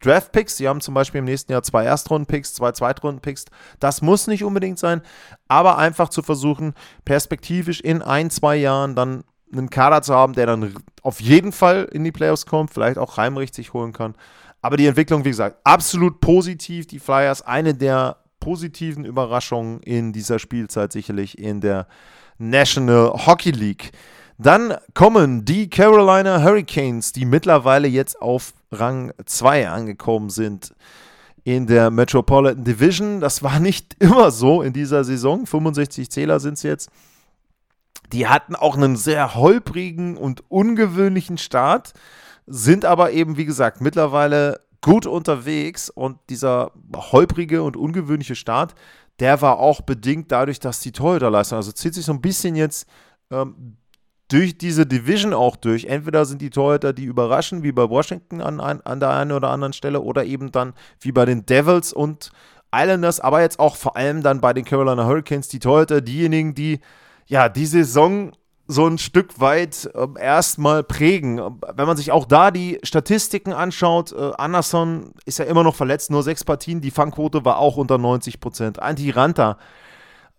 Draft-Picks. 0.00 0.56
Sie 0.56 0.68
haben 0.68 0.80
zum 0.80 0.94
Beispiel 0.94 1.20
im 1.20 1.24
nächsten 1.24 1.52
Jahr 1.52 1.62
zwei 1.62 1.84
Erstrunden-Picks, 1.84 2.54
zwei 2.54 2.72
Zweitrunden-Picks. 2.72 3.46
Das 3.80 4.02
muss 4.02 4.26
nicht 4.26 4.44
unbedingt 4.44 4.78
sein, 4.78 5.02
aber 5.48 5.78
einfach 5.78 6.08
zu 6.08 6.22
versuchen, 6.22 6.74
perspektivisch 7.04 7.80
in 7.80 8.02
ein, 8.02 8.30
zwei 8.30 8.56
Jahren 8.56 8.94
dann 8.94 9.24
einen 9.52 9.70
Kader 9.70 10.02
zu 10.02 10.14
haben, 10.14 10.34
der 10.34 10.46
dann 10.46 10.74
auf 11.02 11.20
jeden 11.20 11.52
Fall 11.52 11.88
in 11.92 12.04
die 12.04 12.12
Playoffs 12.12 12.46
kommt, 12.46 12.72
vielleicht 12.72 12.98
auch 12.98 13.16
Heimrecht 13.16 13.54
sich 13.54 13.72
holen 13.72 13.92
kann. 13.92 14.14
Aber 14.60 14.76
die 14.76 14.86
Entwicklung, 14.86 15.24
wie 15.24 15.30
gesagt, 15.30 15.60
absolut 15.64 16.20
positiv. 16.20 16.86
Die 16.88 16.98
Flyers, 16.98 17.42
eine 17.42 17.74
der 17.74 18.16
positiven 18.40 19.04
Überraschungen 19.04 19.80
in 19.80 20.12
dieser 20.12 20.38
Spielzeit, 20.38 20.92
sicherlich 20.92 21.38
in 21.38 21.60
der 21.60 21.86
National 22.38 23.26
Hockey 23.26 23.50
League. 23.50 23.92
Dann 24.38 24.74
kommen 24.92 25.44
die 25.44 25.70
Carolina 25.70 26.42
Hurricanes, 26.42 27.12
die 27.12 27.24
mittlerweile 27.24 27.88
jetzt 27.88 28.20
auf 28.20 28.52
Rang 28.70 29.12
2 29.24 29.68
angekommen 29.70 30.28
sind 30.28 30.74
in 31.44 31.66
der 31.66 31.90
Metropolitan 31.90 32.64
Division. 32.64 33.20
Das 33.20 33.42
war 33.42 33.60
nicht 33.60 33.94
immer 33.98 34.30
so 34.30 34.62
in 34.62 34.72
dieser 34.72 35.04
Saison. 35.04 35.46
65 35.46 36.10
Zähler 36.10 36.40
sind 36.40 36.54
es 36.54 36.62
jetzt. 36.62 36.90
Die 38.12 38.28
hatten 38.28 38.54
auch 38.54 38.76
einen 38.76 38.96
sehr 38.96 39.34
holprigen 39.34 40.16
und 40.16 40.48
ungewöhnlichen 40.50 41.38
Start, 41.38 41.92
sind 42.46 42.84
aber 42.84 43.12
eben, 43.12 43.36
wie 43.36 43.46
gesagt, 43.46 43.80
mittlerweile 43.80 44.60
gut 44.80 45.06
unterwegs 45.06 45.90
und 45.90 46.18
dieser 46.30 46.70
holprige 46.94 47.64
und 47.64 47.76
ungewöhnliche 47.76 48.36
Start, 48.36 48.74
der 49.18 49.40
war 49.40 49.58
auch 49.58 49.80
bedingt 49.80 50.30
dadurch, 50.30 50.60
dass 50.60 50.78
die 50.80 50.92
Torhüterleistung, 50.92 51.56
also 51.56 51.72
zieht 51.72 51.94
sich 51.94 52.04
so 52.04 52.12
ein 52.12 52.20
bisschen 52.20 52.54
jetzt 52.54 52.86
ähm, 53.32 53.78
durch 54.28 54.58
diese 54.58 54.86
Division 54.86 55.32
auch 55.32 55.56
durch. 55.56 55.84
Entweder 55.84 56.24
sind 56.24 56.42
die 56.42 56.50
Torhüter, 56.50 56.92
die 56.92 57.04
überraschen, 57.04 57.62
wie 57.62 57.72
bei 57.72 57.88
Washington 57.88 58.40
an, 58.40 58.60
an 58.60 59.00
der 59.00 59.10
einen 59.10 59.32
oder 59.32 59.50
anderen 59.50 59.72
Stelle, 59.72 60.00
oder 60.00 60.24
eben 60.24 60.52
dann 60.52 60.74
wie 61.00 61.12
bei 61.12 61.24
den 61.24 61.46
Devils 61.46 61.92
und 61.92 62.32
Islanders, 62.74 63.20
aber 63.20 63.40
jetzt 63.40 63.58
auch 63.58 63.76
vor 63.76 63.96
allem 63.96 64.22
dann 64.22 64.40
bei 64.40 64.52
den 64.52 64.64
Carolina 64.64 65.06
Hurricanes, 65.06 65.48
die 65.48 65.60
Torhüter, 65.60 66.00
diejenigen, 66.00 66.54
die 66.54 66.80
ja 67.26 67.48
die 67.48 67.66
Saison 67.66 68.32
so 68.68 68.86
ein 68.86 68.98
Stück 68.98 69.40
weit 69.40 69.88
äh, 69.94 70.20
erstmal 70.20 70.82
prägen. 70.82 71.40
Wenn 71.74 71.86
man 71.86 71.96
sich 71.96 72.10
auch 72.10 72.24
da 72.24 72.50
die 72.50 72.80
Statistiken 72.82 73.52
anschaut, 73.52 74.12
äh, 74.12 74.32
Anderson 74.38 75.12
ist 75.24 75.38
ja 75.38 75.44
immer 75.44 75.62
noch 75.62 75.76
verletzt, 75.76 76.10
nur 76.10 76.22
sechs 76.22 76.42
Partien, 76.42 76.80
die 76.80 76.90
Fangquote 76.90 77.44
war 77.44 77.58
auch 77.58 77.76
unter 77.76 77.98
90 77.98 78.40
Prozent. 78.40 78.82
Anti 78.82 79.10
Ranta, 79.10 79.58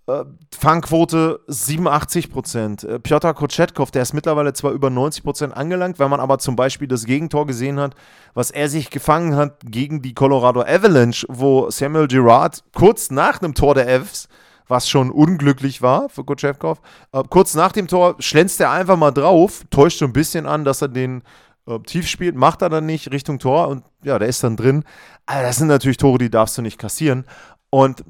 äh, 0.08 0.24
Fangquote 0.58 1.41
87 1.48 2.32
Prozent. 2.32 2.84
Äh, 2.84 3.00
Piotr 3.00 3.34
Kochetkov, 3.34 3.91
der 3.91 4.02
ist 4.02 4.13
mittlerweile 4.13 4.54
zwar 4.54 4.72
über 4.72 4.89
90 4.89 5.24
Prozent 5.24 5.56
angelangt, 5.56 6.00
wenn 6.00 6.10
man 6.10 6.20
aber 6.20 6.39
zum 6.39 6.56
Beispiel 6.56 6.88
das 6.88 7.06
Gegentor 7.06 7.46
gesehen 7.46 7.80
hat, 7.80 7.93
was 8.34 8.52
er 8.52 8.70
sich 8.70 8.89
gefangen 8.89 9.36
hat 9.36 9.60
gegen 9.65 10.02
die 10.02 10.13
Colorado 10.13 10.62
Avalanche, 10.62 11.26
wo 11.30 11.70
Samuel 11.70 12.08
Girard 12.08 12.63
kurz 12.74 13.12
nach 13.12 13.41
einem 13.41 13.54
Tor 13.54 13.76
der 13.76 13.88
Evs 13.88 14.28
was 14.70 14.89
schon 14.89 15.12
unglücklich 15.12 15.82
war 15.82 16.10
für 16.10 16.26
Kutschewkov. 16.26 16.82
Äh, 17.13 17.24
kurz 17.30 17.56
nach 17.56 17.72
dem 17.72 17.88
Tor 17.88 18.15
schlänzt 18.20 18.60
er 18.60 18.72
einfach 18.72 18.98
mal 18.98 19.12
drauf, 19.12 19.63
täuscht 19.70 20.00
so 20.00 20.06
ein 20.06 20.13
bisschen 20.13 20.46
an, 20.46 20.65
dass 20.65 20.82
er 20.82 20.89
den 20.89 21.24
äh, 21.67 21.80
tief 21.80 22.08
spielt, 22.08 22.36
macht 22.36 22.62
er 22.62 22.70
dann 22.70 22.86
nicht 22.86 23.12
Richtung 23.12 23.39
Tor 23.39 23.67
und 23.70 23.84
ja, 24.04 24.20
der 24.20 24.28
ist 24.28 24.43
dann 24.43 24.58
drin. 24.58 24.84
Also 25.26 25.43
das 25.43 25.56
sind 25.58 25.67
natürlich 25.67 25.98
Tore, 25.98 26.17
die 26.17 26.30
darfst 26.30 26.58
du 26.58 26.62
nicht 26.62 26.78
kassieren. 26.78 27.26
Und 27.70 28.04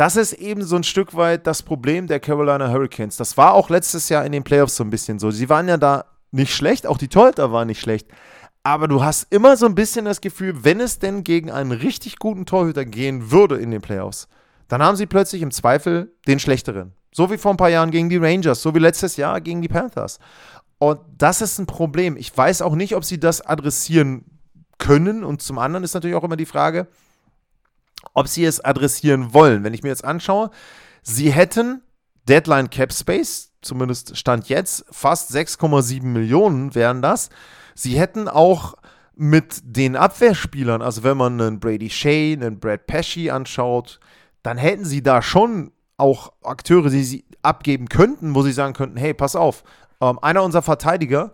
das 0.00 0.16
ist 0.16 0.32
eben 0.32 0.62
so 0.62 0.76
ein 0.76 0.82
Stück 0.82 1.14
weit 1.14 1.46
das 1.46 1.62
Problem 1.62 2.06
der 2.06 2.20
Carolina 2.20 2.70
Hurricanes. 2.70 3.18
Das 3.18 3.36
war 3.36 3.52
auch 3.52 3.68
letztes 3.68 4.08
Jahr 4.08 4.24
in 4.24 4.32
den 4.32 4.44
Playoffs 4.44 4.76
so 4.76 4.82
ein 4.82 4.88
bisschen 4.88 5.18
so. 5.18 5.30
Sie 5.30 5.50
waren 5.50 5.68
ja 5.68 5.76
da 5.76 6.06
nicht 6.30 6.54
schlecht, 6.54 6.86
auch 6.86 6.96
die 6.96 7.08
Torhüter 7.08 7.52
waren 7.52 7.66
nicht 7.66 7.80
schlecht. 7.80 8.08
Aber 8.62 8.88
du 8.88 9.04
hast 9.04 9.26
immer 9.30 9.58
so 9.58 9.66
ein 9.66 9.74
bisschen 9.74 10.06
das 10.06 10.22
Gefühl, 10.22 10.64
wenn 10.64 10.80
es 10.80 11.00
denn 11.00 11.22
gegen 11.22 11.50
einen 11.50 11.72
richtig 11.72 12.18
guten 12.18 12.46
Torhüter 12.46 12.86
gehen 12.86 13.30
würde 13.30 13.58
in 13.58 13.70
den 13.70 13.82
Playoffs, 13.82 14.26
dann 14.68 14.82
haben 14.82 14.96
sie 14.96 15.04
plötzlich 15.04 15.42
im 15.42 15.50
Zweifel 15.50 16.14
den 16.26 16.38
schlechteren. 16.38 16.94
So 17.12 17.30
wie 17.30 17.36
vor 17.36 17.50
ein 17.50 17.58
paar 17.58 17.68
Jahren 17.68 17.90
gegen 17.90 18.08
die 18.08 18.16
Rangers, 18.16 18.62
so 18.62 18.74
wie 18.74 18.78
letztes 18.78 19.18
Jahr 19.18 19.42
gegen 19.42 19.60
die 19.60 19.68
Panthers. 19.68 20.18
Und 20.78 20.98
das 21.18 21.42
ist 21.42 21.58
ein 21.58 21.66
Problem. 21.66 22.16
Ich 22.16 22.34
weiß 22.34 22.62
auch 22.62 22.74
nicht, 22.74 22.96
ob 22.96 23.04
sie 23.04 23.20
das 23.20 23.42
adressieren 23.42 24.24
können. 24.78 25.24
Und 25.24 25.42
zum 25.42 25.58
anderen 25.58 25.84
ist 25.84 25.92
natürlich 25.92 26.16
auch 26.16 26.24
immer 26.24 26.38
die 26.38 26.46
Frage, 26.46 26.86
ob 28.14 28.28
sie 28.28 28.44
es 28.44 28.60
adressieren 28.60 29.34
wollen. 29.34 29.64
Wenn 29.64 29.74
ich 29.74 29.82
mir 29.82 29.90
jetzt 29.90 30.04
anschaue, 30.04 30.50
sie 31.02 31.32
hätten 31.32 31.82
Deadline 32.28 32.70
Cap 32.70 32.92
Space, 32.92 33.52
zumindest 33.62 34.16
Stand 34.16 34.48
jetzt, 34.48 34.84
fast 34.90 35.34
6,7 35.34 36.02
Millionen 36.04 36.74
wären 36.74 37.02
das. 37.02 37.30
Sie 37.74 37.98
hätten 37.98 38.28
auch 38.28 38.74
mit 39.14 39.60
den 39.64 39.96
Abwehrspielern, 39.96 40.80
also 40.80 41.02
wenn 41.02 41.16
man 41.16 41.40
einen 41.40 41.60
Brady 41.60 41.90
Shea, 41.90 42.32
einen 42.32 42.58
Brad 42.58 42.86
Pesci 42.86 43.30
anschaut, 43.30 44.00
dann 44.42 44.56
hätten 44.56 44.84
sie 44.84 45.02
da 45.02 45.20
schon 45.20 45.72
auch 45.98 46.32
Akteure, 46.42 46.88
die 46.88 47.04
sie 47.04 47.24
abgeben 47.42 47.88
könnten, 47.88 48.34
wo 48.34 48.42
sie 48.42 48.52
sagen 48.52 48.72
könnten, 48.72 48.96
hey, 48.96 49.12
pass 49.12 49.36
auf, 49.36 49.62
ähm, 50.00 50.18
einer 50.22 50.42
unserer 50.42 50.62
Verteidiger 50.62 51.32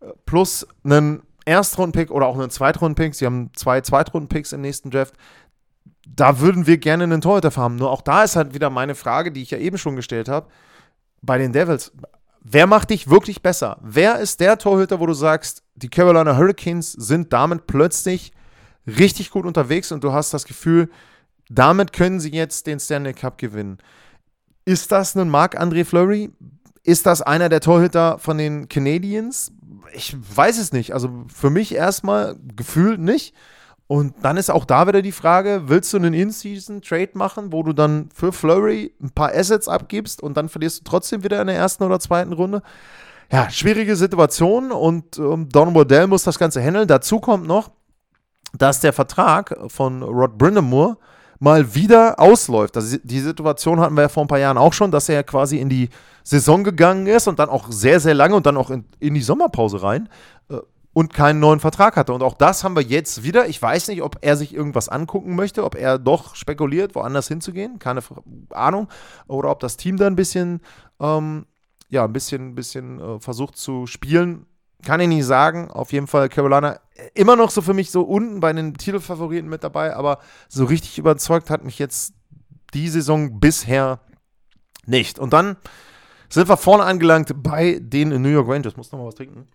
äh, 0.00 0.06
plus 0.24 0.66
einen 0.82 1.22
Erstrunden-Pick 1.44 2.10
oder 2.10 2.26
auch 2.26 2.38
einen 2.38 2.50
Zweitrunden-Pick, 2.50 3.14
sie 3.14 3.26
haben 3.26 3.50
zwei 3.54 3.80
Zweitrunden-Picks 3.82 4.52
im 4.52 4.62
nächsten 4.62 4.90
Draft, 4.90 5.14
da 6.06 6.40
würden 6.40 6.66
wir 6.66 6.78
gerne 6.78 7.04
einen 7.04 7.20
Torhüter 7.20 7.54
haben. 7.56 7.76
Nur 7.76 7.90
auch 7.90 8.02
da 8.02 8.22
ist 8.24 8.36
halt 8.36 8.54
wieder 8.54 8.70
meine 8.70 8.94
Frage, 8.94 9.32
die 9.32 9.42
ich 9.42 9.50
ja 9.50 9.58
eben 9.58 9.76
schon 9.76 9.96
gestellt 9.96 10.28
habe, 10.28 10.48
bei 11.20 11.38
den 11.38 11.52
Devils, 11.52 11.92
wer 12.40 12.66
macht 12.66 12.90
dich 12.90 13.10
wirklich 13.10 13.42
besser? 13.42 13.78
Wer 13.82 14.20
ist 14.20 14.40
der 14.40 14.58
Torhüter, 14.58 15.00
wo 15.00 15.06
du 15.06 15.14
sagst, 15.14 15.62
die 15.74 15.88
Carolina 15.88 16.36
Hurricanes 16.36 16.92
sind 16.92 17.32
damit 17.32 17.66
plötzlich 17.66 18.32
richtig 18.86 19.30
gut 19.30 19.44
unterwegs 19.44 19.90
und 19.90 20.04
du 20.04 20.12
hast 20.12 20.32
das 20.32 20.44
Gefühl, 20.44 20.88
damit 21.48 21.92
können 21.92 22.20
sie 22.20 22.32
jetzt 22.32 22.66
den 22.66 22.78
Stanley 22.78 23.12
Cup 23.12 23.38
gewinnen. 23.38 23.78
Ist 24.64 24.92
das 24.92 25.16
ein 25.16 25.28
Marc-André 25.28 25.84
Fleury? 25.84 26.30
Ist 26.82 27.06
das 27.06 27.22
einer 27.22 27.48
der 27.48 27.60
Torhüter 27.60 28.18
von 28.18 28.38
den 28.38 28.68
Canadiens? 28.68 29.52
Ich 29.92 30.16
weiß 30.36 30.58
es 30.58 30.72
nicht. 30.72 30.92
Also 30.92 31.24
für 31.32 31.50
mich 31.50 31.74
erstmal 31.74 32.36
gefühlt 32.54 33.00
nicht. 33.00 33.34
Und 33.88 34.14
dann 34.22 34.36
ist 34.36 34.50
auch 34.50 34.64
da 34.64 34.88
wieder 34.88 35.00
die 35.00 35.12
Frage, 35.12 35.62
willst 35.66 35.92
du 35.92 35.98
einen 35.98 36.12
In-Season-Trade 36.12 37.10
machen, 37.14 37.52
wo 37.52 37.62
du 37.62 37.72
dann 37.72 38.08
für 38.12 38.32
Flurry 38.32 38.92
ein 39.00 39.10
paar 39.10 39.32
Assets 39.32 39.68
abgibst 39.68 40.22
und 40.22 40.36
dann 40.36 40.48
verlierst 40.48 40.80
du 40.80 40.84
trotzdem 40.84 41.22
wieder 41.22 41.40
in 41.40 41.46
der 41.46 41.56
ersten 41.56 41.84
oder 41.84 42.00
zweiten 42.00 42.32
Runde? 42.32 42.62
Ja, 43.30 43.48
schwierige 43.48 43.94
Situation 43.94 44.72
und 44.72 45.18
ähm, 45.18 45.48
Don 45.48 45.74
Waddell 45.74 46.08
muss 46.08 46.24
das 46.24 46.38
Ganze 46.38 46.60
handeln. 46.60 46.88
Dazu 46.88 47.20
kommt 47.20 47.46
noch, 47.46 47.70
dass 48.52 48.80
der 48.80 48.92
Vertrag 48.92 49.56
von 49.68 50.02
Rod 50.02 50.36
Brindamore 50.36 50.96
mal 51.38 51.74
wieder 51.74 52.18
ausläuft. 52.18 52.76
Also 52.76 52.96
die 53.02 53.20
Situation 53.20 53.80
hatten 53.80 53.94
wir 53.94 54.02
ja 54.02 54.08
vor 54.08 54.24
ein 54.24 54.28
paar 54.28 54.38
Jahren 54.38 54.58
auch 54.58 54.72
schon, 54.72 54.90
dass 54.90 55.08
er 55.08 55.22
quasi 55.22 55.58
in 55.58 55.68
die 55.68 55.90
Saison 56.24 56.64
gegangen 56.64 57.06
ist 57.06 57.28
und 57.28 57.38
dann 57.38 57.48
auch 57.48 57.70
sehr, 57.70 58.00
sehr 58.00 58.14
lange 58.14 58.34
und 58.34 58.46
dann 58.46 58.56
auch 58.56 58.70
in, 58.70 58.84
in 58.98 59.14
die 59.14 59.22
Sommerpause 59.22 59.82
rein 59.82 60.08
äh, 60.48 60.56
und 60.96 61.12
keinen 61.12 61.40
neuen 61.40 61.60
Vertrag 61.60 61.94
hatte. 61.94 62.14
Und 62.14 62.22
auch 62.22 62.32
das 62.32 62.64
haben 62.64 62.74
wir 62.74 62.80
jetzt 62.80 63.22
wieder. 63.22 63.48
Ich 63.48 63.60
weiß 63.60 63.88
nicht, 63.88 64.00
ob 64.00 64.16
er 64.22 64.34
sich 64.34 64.54
irgendwas 64.54 64.88
angucken 64.88 65.36
möchte, 65.36 65.62
ob 65.62 65.74
er 65.74 65.98
doch 65.98 66.34
spekuliert, 66.34 66.94
woanders 66.94 67.28
hinzugehen, 67.28 67.78
keine 67.78 68.00
Ahnung. 68.48 68.88
Oder 69.28 69.50
ob 69.50 69.60
das 69.60 69.76
Team 69.76 69.98
da 69.98 70.06
ein 70.06 70.16
bisschen, 70.16 70.62
ähm, 70.98 71.44
ja, 71.90 72.04
ein 72.04 72.14
bisschen, 72.14 72.54
bisschen 72.54 72.98
äh, 72.98 73.20
versucht 73.20 73.58
zu 73.58 73.86
spielen 73.86 74.46
kann 74.84 75.00
ich 75.00 75.08
nicht 75.08 75.24
sagen. 75.24 75.70
Auf 75.70 75.92
jeden 75.92 76.06
Fall 76.06 76.30
Carolina 76.30 76.78
immer 77.12 77.36
noch 77.36 77.50
so 77.50 77.60
für 77.60 77.74
mich 77.74 77.90
so 77.90 78.02
unten 78.02 78.40
bei 78.40 78.52
den 78.52 78.72
Titelfavoriten 78.74 79.50
mit 79.50 79.64
dabei, 79.64 79.94
aber 79.94 80.20
so 80.48 80.64
richtig 80.64 80.98
überzeugt 80.98 81.50
hat 81.50 81.64
mich 81.64 81.78
jetzt 81.78 82.14
die 82.72 82.88
Saison 82.88 83.40
bisher 83.40 84.00
nicht. 84.86 85.18
Und 85.18 85.32
dann 85.32 85.56
sind 86.28 86.48
wir 86.48 86.56
vorne 86.56 86.84
angelangt 86.84 87.42
bei 87.42 87.80
den 87.82 88.22
New 88.22 88.28
York 88.28 88.48
Rangers. 88.48 88.76
Muss 88.76 88.92
noch 88.92 88.98
mal 88.98 89.06
was 89.06 89.16
trinken. 89.16 89.48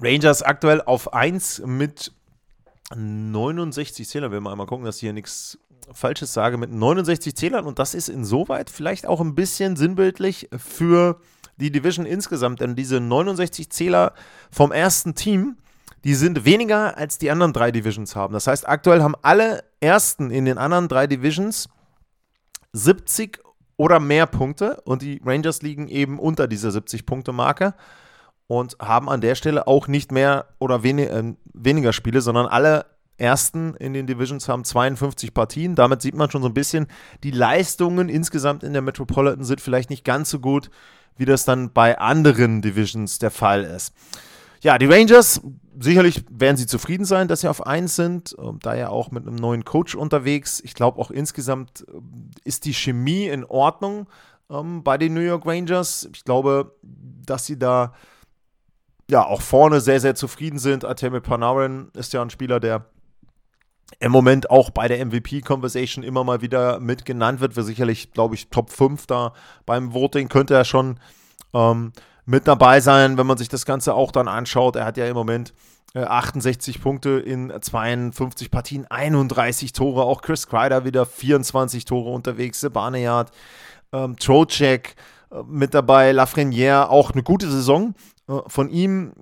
Rangers 0.00 0.42
aktuell 0.42 0.82
auf 0.82 1.12
1 1.12 1.62
mit 1.66 2.12
69 2.94 4.08
Zählern. 4.08 4.32
Wir 4.32 4.40
mal 4.40 4.56
gucken, 4.66 4.84
dass 4.84 4.96
ich 4.96 5.02
hier 5.02 5.12
nichts 5.12 5.58
Falsches 5.92 6.32
sage. 6.32 6.56
Mit 6.56 6.72
69 6.72 7.34
Zählern. 7.36 7.64
Und 7.64 7.78
das 7.78 7.94
ist 7.94 8.08
insoweit 8.08 8.70
vielleicht 8.70 9.06
auch 9.06 9.20
ein 9.20 9.34
bisschen 9.34 9.76
sinnbildlich 9.76 10.48
für 10.56 11.20
die 11.56 11.70
Division 11.70 12.06
insgesamt, 12.06 12.60
denn 12.60 12.74
diese 12.74 13.00
69 13.00 13.70
Zähler 13.70 14.12
vom 14.50 14.72
ersten 14.72 15.14
Team, 15.14 15.56
die 16.02 16.14
sind 16.14 16.44
weniger 16.44 16.96
als 16.96 17.18
die 17.18 17.30
anderen 17.30 17.52
drei 17.52 17.70
Divisions 17.70 18.16
haben. 18.16 18.34
Das 18.34 18.46
heißt, 18.46 18.68
aktuell 18.68 19.02
haben 19.02 19.14
alle 19.22 19.62
Ersten 19.80 20.30
in 20.30 20.44
den 20.44 20.58
anderen 20.58 20.88
drei 20.88 21.06
Divisions 21.06 21.68
70 22.72 23.38
oder 23.76 24.00
mehr 24.00 24.26
Punkte 24.26 24.80
und 24.84 25.02
die 25.02 25.20
Rangers 25.24 25.62
liegen 25.62 25.88
eben 25.88 26.18
unter 26.18 26.48
dieser 26.48 26.70
70-Punkte-Marke 26.70 27.74
und 28.46 28.76
haben 28.80 29.08
an 29.08 29.20
der 29.20 29.34
Stelle 29.34 29.66
auch 29.66 29.88
nicht 29.88 30.12
mehr 30.12 30.46
oder 30.58 30.82
wenig, 30.82 31.10
äh, 31.10 31.34
weniger 31.52 31.92
Spiele, 31.92 32.20
sondern 32.20 32.46
alle 32.46 32.86
Ersten 33.16 33.74
in 33.74 33.92
den 33.92 34.06
Divisions 34.06 34.48
haben 34.48 34.64
52 34.64 35.32
Partien. 35.32 35.76
Damit 35.76 36.02
sieht 36.02 36.16
man 36.16 36.30
schon 36.30 36.42
so 36.42 36.48
ein 36.48 36.54
bisschen, 36.54 36.88
die 37.22 37.30
Leistungen 37.30 38.08
insgesamt 38.08 38.64
in 38.64 38.72
der 38.72 38.82
Metropolitan 38.82 39.44
sind 39.44 39.60
vielleicht 39.60 39.88
nicht 39.88 40.04
ganz 40.04 40.30
so 40.30 40.40
gut 40.40 40.70
wie 41.16 41.24
das 41.24 41.44
dann 41.44 41.72
bei 41.72 41.98
anderen 41.98 42.62
Divisions 42.62 43.18
der 43.18 43.30
Fall 43.30 43.64
ist. 43.64 43.94
Ja, 44.60 44.78
die 44.78 44.86
Rangers, 44.86 45.42
sicherlich 45.78 46.24
werden 46.30 46.56
sie 46.56 46.66
zufrieden 46.66 47.04
sein, 47.04 47.28
dass 47.28 47.42
sie 47.42 47.48
auf 47.48 47.66
1 47.66 47.94
sind, 47.94 48.34
ähm, 48.38 48.58
da 48.62 48.74
ja 48.74 48.88
auch 48.88 49.10
mit 49.10 49.26
einem 49.26 49.36
neuen 49.36 49.64
Coach 49.64 49.94
unterwegs. 49.94 50.60
Ich 50.64 50.74
glaube 50.74 50.98
auch 50.98 51.10
insgesamt 51.10 51.84
ähm, 51.92 52.30
ist 52.44 52.64
die 52.64 52.72
Chemie 52.72 53.26
in 53.26 53.44
Ordnung 53.44 54.06
ähm, 54.50 54.82
bei 54.82 54.96
den 54.96 55.12
New 55.12 55.20
York 55.20 55.44
Rangers. 55.44 56.08
Ich 56.14 56.24
glaube, 56.24 56.74
dass 56.82 57.44
sie 57.44 57.58
da 57.58 57.92
ja 59.10 59.24
auch 59.24 59.42
vorne 59.42 59.80
sehr, 59.80 60.00
sehr 60.00 60.14
zufrieden 60.14 60.58
sind. 60.58 60.84
Artemi 60.84 61.20
Panarin 61.20 61.90
ist 61.94 62.12
ja 62.12 62.22
ein 62.22 62.30
Spieler, 62.30 62.60
der 62.60 62.86
im 64.00 64.12
Moment 64.12 64.50
auch 64.50 64.70
bei 64.70 64.88
der 64.88 65.04
MVP-Conversation 65.04 66.04
immer 66.04 66.24
mal 66.24 66.40
wieder 66.40 66.80
mit 66.80 67.04
genannt 67.04 67.40
wird. 67.40 67.56
Wir 67.56 67.62
sicherlich, 67.62 68.12
glaube 68.12 68.34
ich, 68.34 68.48
Top 68.48 68.70
5 68.70 69.06
da 69.06 69.32
beim 69.66 69.92
Voting 69.92 70.28
könnte 70.28 70.54
er 70.54 70.64
schon 70.64 70.98
ähm, 71.52 71.92
mit 72.26 72.48
dabei 72.48 72.80
sein, 72.80 73.18
wenn 73.18 73.26
man 73.26 73.38
sich 73.38 73.48
das 73.48 73.66
Ganze 73.66 73.94
auch 73.94 74.10
dann 74.10 74.28
anschaut. 74.28 74.76
Er 74.76 74.86
hat 74.86 74.96
ja 74.96 75.06
im 75.06 75.14
Moment 75.14 75.52
68 75.94 76.76
äh, 76.76 76.78
Punkte 76.80 77.10
in 77.20 77.52
52 77.58 78.50
Partien, 78.50 78.86
31 78.90 79.72
Tore. 79.72 80.04
Auch 80.04 80.22
Chris 80.22 80.46
Kreider 80.48 80.84
wieder 80.84 81.06
24 81.06 81.84
Tore 81.84 82.10
unterwegs. 82.10 82.60
Sebanejad, 82.60 83.30
ähm, 83.92 84.16
Trocek 84.16 84.96
äh, 85.30 85.42
mit 85.46 85.74
dabei, 85.74 86.12
Lafreniere 86.12 86.90
auch 86.90 87.12
eine 87.12 87.22
gute 87.22 87.50
Saison. 87.50 87.94
Äh, 88.28 88.40
von 88.46 88.70
ihm, 88.70 89.12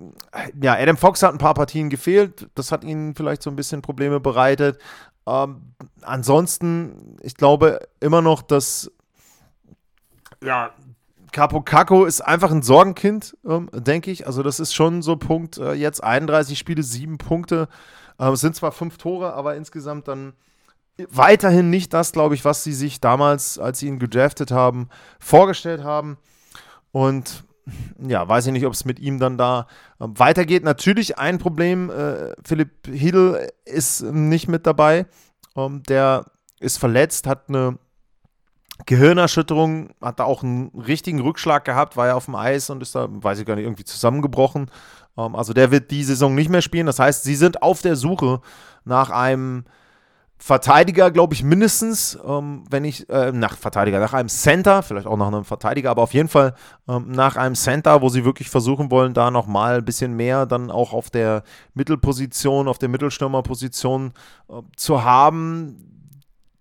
ja, 0.61 0.73
Adam 0.73 0.97
Fox 0.97 1.23
hat 1.23 1.33
ein 1.33 1.37
paar 1.39 1.53
Partien 1.53 1.89
gefehlt. 1.89 2.49
Das 2.55 2.71
hat 2.71 2.83
ihnen 2.83 3.15
vielleicht 3.15 3.43
so 3.43 3.49
ein 3.49 3.55
bisschen 3.55 3.81
Probleme 3.81 4.19
bereitet. 4.19 4.79
Ähm, 5.25 5.73
ansonsten, 6.01 7.17
ich 7.21 7.35
glaube 7.35 7.79
immer 7.99 8.21
noch, 8.21 8.41
dass 8.41 8.91
ja, 10.43 10.71
Capo 11.31 11.61
Caco 11.61 12.05
ist 12.05 12.21
einfach 12.21 12.51
ein 12.51 12.61
Sorgenkind, 12.61 13.35
ähm, 13.45 13.69
denke 13.73 14.11
ich. 14.11 14.27
Also, 14.27 14.43
das 14.43 14.59
ist 14.59 14.73
schon 14.73 15.01
so 15.01 15.15
Punkt. 15.15 15.57
Äh, 15.57 15.73
jetzt 15.73 16.03
31 16.03 16.57
Spiele, 16.57 16.83
7 16.83 17.17
Punkte. 17.17 17.67
Äh, 18.19 18.29
es 18.29 18.41
sind 18.41 18.55
zwar 18.55 18.71
5 18.71 18.97
Tore, 18.97 19.33
aber 19.33 19.55
insgesamt 19.55 20.07
dann 20.07 20.33
weiterhin 21.09 21.71
nicht 21.71 21.91
das, 21.93 22.11
glaube 22.11 22.35
ich, 22.35 22.45
was 22.45 22.63
sie 22.63 22.73
sich 22.73 23.01
damals, 23.01 23.57
als 23.57 23.79
sie 23.79 23.87
ihn 23.87 23.97
gedraftet 23.97 24.51
haben, 24.51 24.89
vorgestellt 25.19 25.83
haben. 25.83 26.17
Und 26.91 27.43
ja, 28.07 28.27
weiß 28.27 28.47
ich 28.47 28.53
nicht, 28.53 28.65
ob 28.65 28.73
es 28.73 28.85
mit 28.85 28.99
ihm 28.99 29.19
dann 29.19 29.37
da 29.37 29.67
äh, 29.99 30.07
weitergeht. 30.07 30.63
Natürlich 30.63 31.17
ein 31.17 31.37
Problem: 31.37 31.89
äh, 31.89 32.33
Philipp 32.43 32.87
Hiedl 32.87 33.49
ist 33.65 34.01
nicht 34.01 34.47
mit 34.47 34.65
dabei. 34.65 35.05
Ähm, 35.55 35.83
der 35.87 36.25
ist 36.59 36.77
verletzt, 36.77 37.27
hat 37.27 37.49
eine 37.49 37.77
Gehirnerschütterung, 38.85 39.91
hat 40.01 40.19
da 40.19 40.23
auch 40.23 40.43
einen 40.43 40.69
richtigen 40.69 41.21
Rückschlag 41.21 41.63
gehabt, 41.63 41.95
war 41.95 42.07
ja 42.07 42.15
auf 42.15 42.25
dem 42.25 42.35
Eis 42.35 42.69
und 42.69 42.81
ist 42.81 42.95
da, 42.95 43.07
weiß 43.09 43.39
ich 43.39 43.45
gar 43.45 43.55
nicht, 43.55 43.65
irgendwie 43.65 43.85
zusammengebrochen. 43.85 44.69
Ähm, 45.17 45.35
also 45.35 45.53
der 45.53 45.71
wird 45.71 45.91
die 45.91 46.03
Saison 46.03 46.35
nicht 46.35 46.49
mehr 46.49 46.61
spielen. 46.61 46.85
Das 46.85 46.99
heißt, 46.99 47.23
sie 47.23 47.35
sind 47.35 47.61
auf 47.61 47.81
der 47.81 47.95
Suche 47.95 48.41
nach 48.83 49.09
einem 49.09 49.65
Verteidiger, 50.45 51.09
glaube 51.09 51.33
ich, 51.33 51.41
mindestens, 51.41 52.19
ähm, 52.27 52.65
wenn 52.69 52.83
ich, 52.83 53.09
äh, 53.09 53.31
nach 53.31 53.55
Verteidiger, 53.55 54.01
nach 54.01 54.11
einem 54.11 54.27
Center, 54.27 54.83
vielleicht 54.83 55.07
auch 55.07 55.15
nach 55.15 55.27
einem 55.27 55.45
Verteidiger, 55.45 55.89
aber 55.89 56.01
auf 56.01 56.13
jeden 56.13 56.27
Fall 56.27 56.53
ähm, 56.85 57.11
nach 57.11 57.37
einem 57.37 57.55
Center, 57.55 58.01
wo 58.01 58.09
sie 58.09 58.25
wirklich 58.25 58.49
versuchen 58.49 58.91
wollen, 58.91 59.13
da 59.13 59.31
nochmal 59.31 59.77
ein 59.77 59.85
bisschen 59.85 60.17
mehr 60.17 60.45
dann 60.45 60.69
auch 60.69 60.91
auf 60.91 61.09
der 61.09 61.43
Mittelposition, 61.75 62.67
auf 62.67 62.77
der 62.77 62.89
Mittelstürmerposition 62.89 64.11
äh, 64.49 64.55
zu 64.75 65.05
haben 65.05 65.89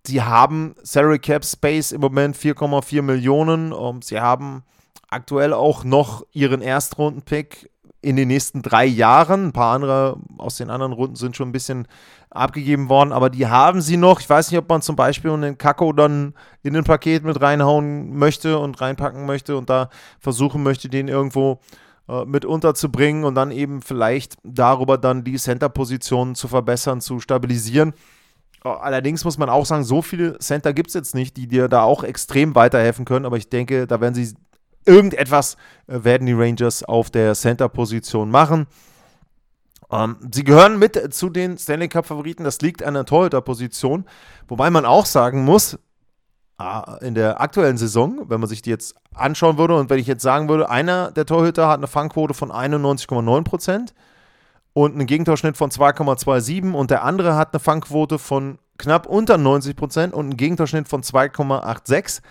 Sie 0.06 0.22
haben 0.22 0.76
Salary 0.82 1.18
Cap 1.18 1.44
Space 1.44 1.90
im 1.90 2.00
Moment 2.00 2.36
4,4 2.36 3.02
Millionen. 3.02 3.72
Ähm, 3.72 4.00
sie 4.00 4.20
haben 4.20 4.62
aktuell 5.08 5.52
auch 5.52 5.82
noch 5.82 6.24
ihren 6.32 6.62
Erstrunden-Pick 6.62 7.71
in 8.02 8.16
den 8.16 8.28
nächsten 8.28 8.60
drei 8.62 8.84
Jahren. 8.84 9.46
Ein 9.46 9.52
paar 9.52 9.74
andere 9.74 10.18
aus 10.36 10.56
den 10.56 10.68
anderen 10.68 10.92
Runden 10.92 11.16
sind 11.16 11.36
schon 11.36 11.48
ein 11.48 11.52
bisschen 11.52 11.86
abgegeben 12.30 12.88
worden, 12.88 13.12
aber 13.12 13.30
die 13.30 13.46
haben 13.46 13.80
sie 13.80 13.96
noch. 13.96 14.20
Ich 14.20 14.28
weiß 14.28 14.50
nicht, 14.50 14.58
ob 14.58 14.68
man 14.68 14.82
zum 14.82 14.96
Beispiel 14.96 15.30
einen 15.30 15.56
Kakao 15.56 15.92
dann 15.92 16.34
in 16.62 16.76
ein 16.76 16.84
Paket 16.84 17.24
mit 17.24 17.40
reinhauen 17.40 18.16
möchte 18.16 18.58
und 18.58 18.80
reinpacken 18.80 19.24
möchte 19.26 19.56
und 19.56 19.70
da 19.70 19.88
versuchen 20.18 20.62
möchte, 20.62 20.88
den 20.88 21.08
irgendwo 21.08 21.60
äh, 22.08 22.24
mit 22.24 22.44
unterzubringen 22.44 23.24
und 23.24 23.34
dann 23.34 23.50
eben 23.50 23.82
vielleicht 23.82 24.36
darüber 24.42 24.98
dann 24.98 25.24
die 25.24 25.36
Center-Positionen 25.36 26.34
zu 26.34 26.48
verbessern, 26.48 27.00
zu 27.00 27.20
stabilisieren. 27.20 27.92
Allerdings 28.64 29.24
muss 29.24 29.38
man 29.38 29.48
auch 29.48 29.66
sagen, 29.66 29.82
so 29.82 30.02
viele 30.02 30.38
Center 30.38 30.72
gibt 30.72 30.88
es 30.88 30.94
jetzt 30.94 31.14
nicht, 31.14 31.36
die 31.36 31.48
dir 31.48 31.68
da 31.68 31.82
auch 31.82 32.04
extrem 32.04 32.54
weiterhelfen 32.54 33.04
können. 33.04 33.26
Aber 33.26 33.36
ich 33.36 33.48
denke, 33.48 33.88
da 33.88 34.00
werden 34.00 34.14
sie 34.14 34.34
irgendetwas, 34.84 35.56
äh, 35.86 36.04
werden 36.04 36.26
die 36.26 36.32
Rangers 36.32 36.82
auf 36.82 37.10
der 37.10 37.34
Center-Position 37.34 38.30
machen. 38.30 38.66
Ähm, 39.90 40.16
sie 40.32 40.44
gehören 40.44 40.78
mit 40.78 41.14
zu 41.14 41.28
den 41.28 41.58
Stanley 41.58 41.88
Cup-Favoriten. 41.88 42.44
Das 42.44 42.60
liegt 42.60 42.82
an 42.82 42.94
der 42.94 43.04
Torhüter-Position. 43.04 44.06
Wobei 44.48 44.70
man 44.70 44.86
auch 44.86 45.06
sagen 45.06 45.44
muss, 45.44 45.78
ah, 46.56 46.98
in 47.02 47.14
der 47.14 47.40
aktuellen 47.40 47.76
Saison, 47.76 48.22
wenn 48.28 48.40
man 48.40 48.48
sich 48.48 48.62
die 48.62 48.70
jetzt 48.70 48.94
anschauen 49.14 49.58
würde 49.58 49.76
und 49.76 49.90
wenn 49.90 49.98
ich 49.98 50.06
jetzt 50.06 50.22
sagen 50.22 50.48
würde, 50.48 50.70
einer 50.70 51.12
der 51.12 51.26
Torhüter 51.26 51.68
hat 51.68 51.78
eine 51.78 51.86
Fangquote 51.86 52.34
von 52.34 52.50
91,9 52.50 53.44
Prozent 53.44 53.94
und 54.72 54.94
einen 54.94 55.06
Gegentorschnitt 55.06 55.56
von 55.56 55.70
2,27 55.70 56.72
und 56.72 56.90
der 56.90 57.04
andere 57.04 57.36
hat 57.36 57.52
eine 57.52 57.60
Fangquote 57.60 58.18
von 58.18 58.58
knapp 58.78 59.06
unter 59.06 59.36
90 59.36 59.76
Prozent 59.76 60.14
und 60.14 60.24
einen 60.24 60.36
Gegentorschnitt 60.36 60.88
von 60.88 61.02
2,86. 61.02 62.22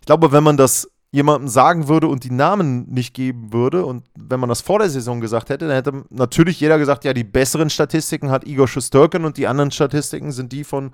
Ich 0.00 0.06
glaube, 0.06 0.32
wenn 0.32 0.42
man 0.42 0.56
das 0.56 0.90
jemandem 1.12 1.48
sagen 1.48 1.88
würde 1.88 2.06
und 2.06 2.22
die 2.22 2.30
Namen 2.30 2.88
nicht 2.88 3.14
geben 3.14 3.52
würde 3.52 3.84
und 3.84 4.04
wenn 4.16 4.38
man 4.38 4.48
das 4.48 4.60
vor 4.60 4.78
der 4.78 4.90
Saison 4.90 5.20
gesagt 5.20 5.50
hätte, 5.50 5.66
dann 5.66 5.74
hätte 5.74 6.04
natürlich 6.10 6.60
jeder 6.60 6.78
gesagt, 6.78 7.04
ja, 7.04 7.12
die 7.12 7.24
besseren 7.24 7.68
Statistiken 7.68 8.30
hat 8.30 8.46
Igor 8.46 8.68
Schusterkin 8.68 9.24
und 9.24 9.36
die 9.36 9.48
anderen 9.48 9.72
Statistiken 9.72 10.30
sind 10.30 10.52
die 10.52 10.62
von 10.62 10.92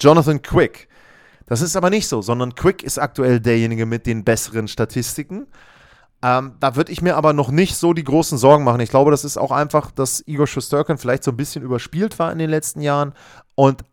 Jonathan 0.00 0.40
Quick. 0.40 0.88
Das 1.46 1.60
ist 1.60 1.76
aber 1.76 1.90
nicht 1.90 2.08
so, 2.08 2.22
sondern 2.22 2.54
Quick 2.54 2.82
ist 2.82 2.98
aktuell 2.98 3.40
derjenige 3.40 3.84
mit 3.84 4.06
den 4.06 4.24
besseren 4.24 4.68
Statistiken. 4.68 5.46
Ähm, 6.22 6.54
da 6.60 6.74
würde 6.74 6.90
ich 6.90 7.00
mir 7.00 7.16
aber 7.16 7.32
noch 7.32 7.50
nicht 7.50 7.76
so 7.76 7.92
die 7.92 8.04
großen 8.04 8.38
Sorgen 8.38 8.64
machen. 8.64 8.80
Ich 8.80 8.90
glaube, 8.90 9.10
das 9.10 9.24
ist 9.24 9.36
auch 9.36 9.52
einfach, 9.52 9.90
dass 9.90 10.22
Igor 10.26 10.46
Schusterkin 10.46 10.98
vielleicht 10.98 11.24
so 11.24 11.30
ein 11.30 11.36
bisschen 11.36 11.62
überspielt 11.62 12.18
war 12.18 12.32
in 12.32 12.38
den 12.38 12.50
letzten 12.50 12.80
Jahren. 12.80 13.12
Und 13.54 13.84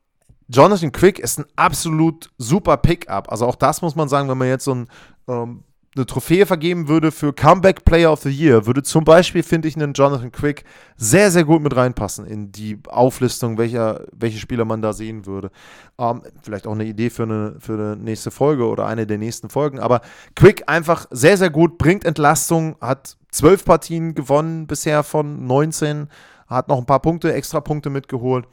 Jonathan 0.48 0.92
Quick 0.92 1.20
ist 1.20 1.40
ein 1.40 1.46
absolut 1.56 2.32
super 2.38 2.78
Pickup. 2.78 3.32
Also 3.32 3.46
auch 3.46 3.56
das 3.56 3.82
muss 3.82 3.96
man 3.96 4.10
sagen, 4.10 4.30
wenn 4.30 4.38
man 4.38 4.48
jetzt 4.48 4.66
so 4.66 4.76
ein 4.76 4.88
ähm, 5.28 5.64
eine 5.96 6.06
Trophäe 6.06 6.46
vergeben 6.46 6.90
würde 6.90 7.12
für 7.12 7.32
Comeback 7.32 7.86
Player 7.86 8.12
of 8.12 8.22
the 8.22 8.30
Year, 8.30 8.66
würde 8.66 8.84
zum 8.84 9.06
Beispiel, 9.06 9.44
finde 9.44 9.70
ich, 9.70 9.76
einen 9.78 9.94
Jonathan 9.94 10.32
Quick 10.32 10.66
sehr, 10.98 11.32
sehr 11.32 11.46
gut 11.46 11.62
mit 11.62 11.76
reinpassen 11.76 12.26
in 12.26 12.52
die 12.52 12.80
Auflistung, 12.90 13.58
welcher, 13.58 14.06
welche 14.12 14.38
Spieler 14.38 14.66
man 14.66 14.82
da 14.82 14.92
sehen 14.92 15.26
würde. 15.26 15.52
Ähm, 15.98 16.22
vielleicht 16.42 16.68
auch 16.68 16.74
eine 16.74 16.84
Idee 16.84 17.10
für 17.10 17.24
eine, 17.24 17.56
für 17.60 17.74
eine 17.74 17.96
nächste 17.96 18.30
Folge 18.30 18.68
oder 18.68 18.88
eine 18.88 19.08
der 19.08 19.18
nächsten 19.18 19.50
Folgen. 19.50 19.80
Aber 19.80 20.02
Quick 20.36 20.64
einfach 20.68 21.08
sehr, 21.12 21.38
sehr 21.38 21.50
gut, 21.50 21.78
bringt 21.78 22.04
Entlastung, 22.04 22.76
hat 22.82 23.16
zwölf 23.32 23.64
Partien 23.64 24.16
gewonnen 24.16 24.68
bisher 24.68 25.02
von 25.04 25.46
19, 25.48 26.10
hat 26.48 26.68
noch 26.68 26.78
ein 26.78 26.86
paar 26.86 27.02
Punkte, 27.02 27.34
extra 27.34 27.62
Punkte 27.62 27.90
mitgeholt. 27.90 28.46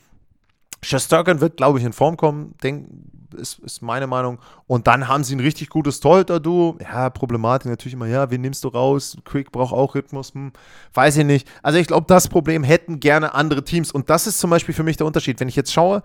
Shesterkin 0.85 1.41
wird, 1.41 1.57
glaube 1.57 1.79
ich, 1.79 1.85
in 1.85 1.93
Form 1.93 2.17
kommen. 2.17 2.55
Denk, 2.63 2.89
ist, 3.35 3.59
ist 3.61 3.83
meine 3.83 4.07
Meinung. 4.07 4.39
Und 4.67 4.87
dann 4.87 5.09
haben 5.09 5.25
sie 5.25 5.37
ein 5.37 5.41
richtig 5.41 5.69
gutes 5.69 6.01
Torhüter-Duo. 6.01 6.79
Ja, 6.81 7.11
Problematik 7.11 7.71
natürlich 7.71 7.95
immer, 7.95 8.07
ja, 8.07 8.31
wen 8.31 8.41
nimmst 8.41 8.65
du 8.65 8.69
raus? 8.69 9.17
Quick 9.25 9.53
braucht 9.53 9.73
auch 9.73 9.95
Rhythmus. 9.95 10.35
Hm, 10.35 10.53
weiß 10.95 11.19
ich 11.19 11.25
nicht. 11.25 11.49
Also 11.63 11.79
ich 11.79 11.87
glaube, 11.87 12.07
das 12.09 12.29
Problem 12.29 12.65
hätten 12.65 13.01
gerne 13.01 13.35
andere 13.35 13.65
Teams. 13.65 13.93
Und 13.93 14.11
das 14.11 14.27
ist 14.27 14.39
zum 14.39 14.51
Beispiel 14.51 14.75
für 14.75 14.83
mich 14.83 14.97
der 14.97 15.07
Unterschied. 15.07 15.39
Wenn 15.41 15.49
ich 15.49 15.57
jetzt 15.57 15.73
schaue 15.73 16.03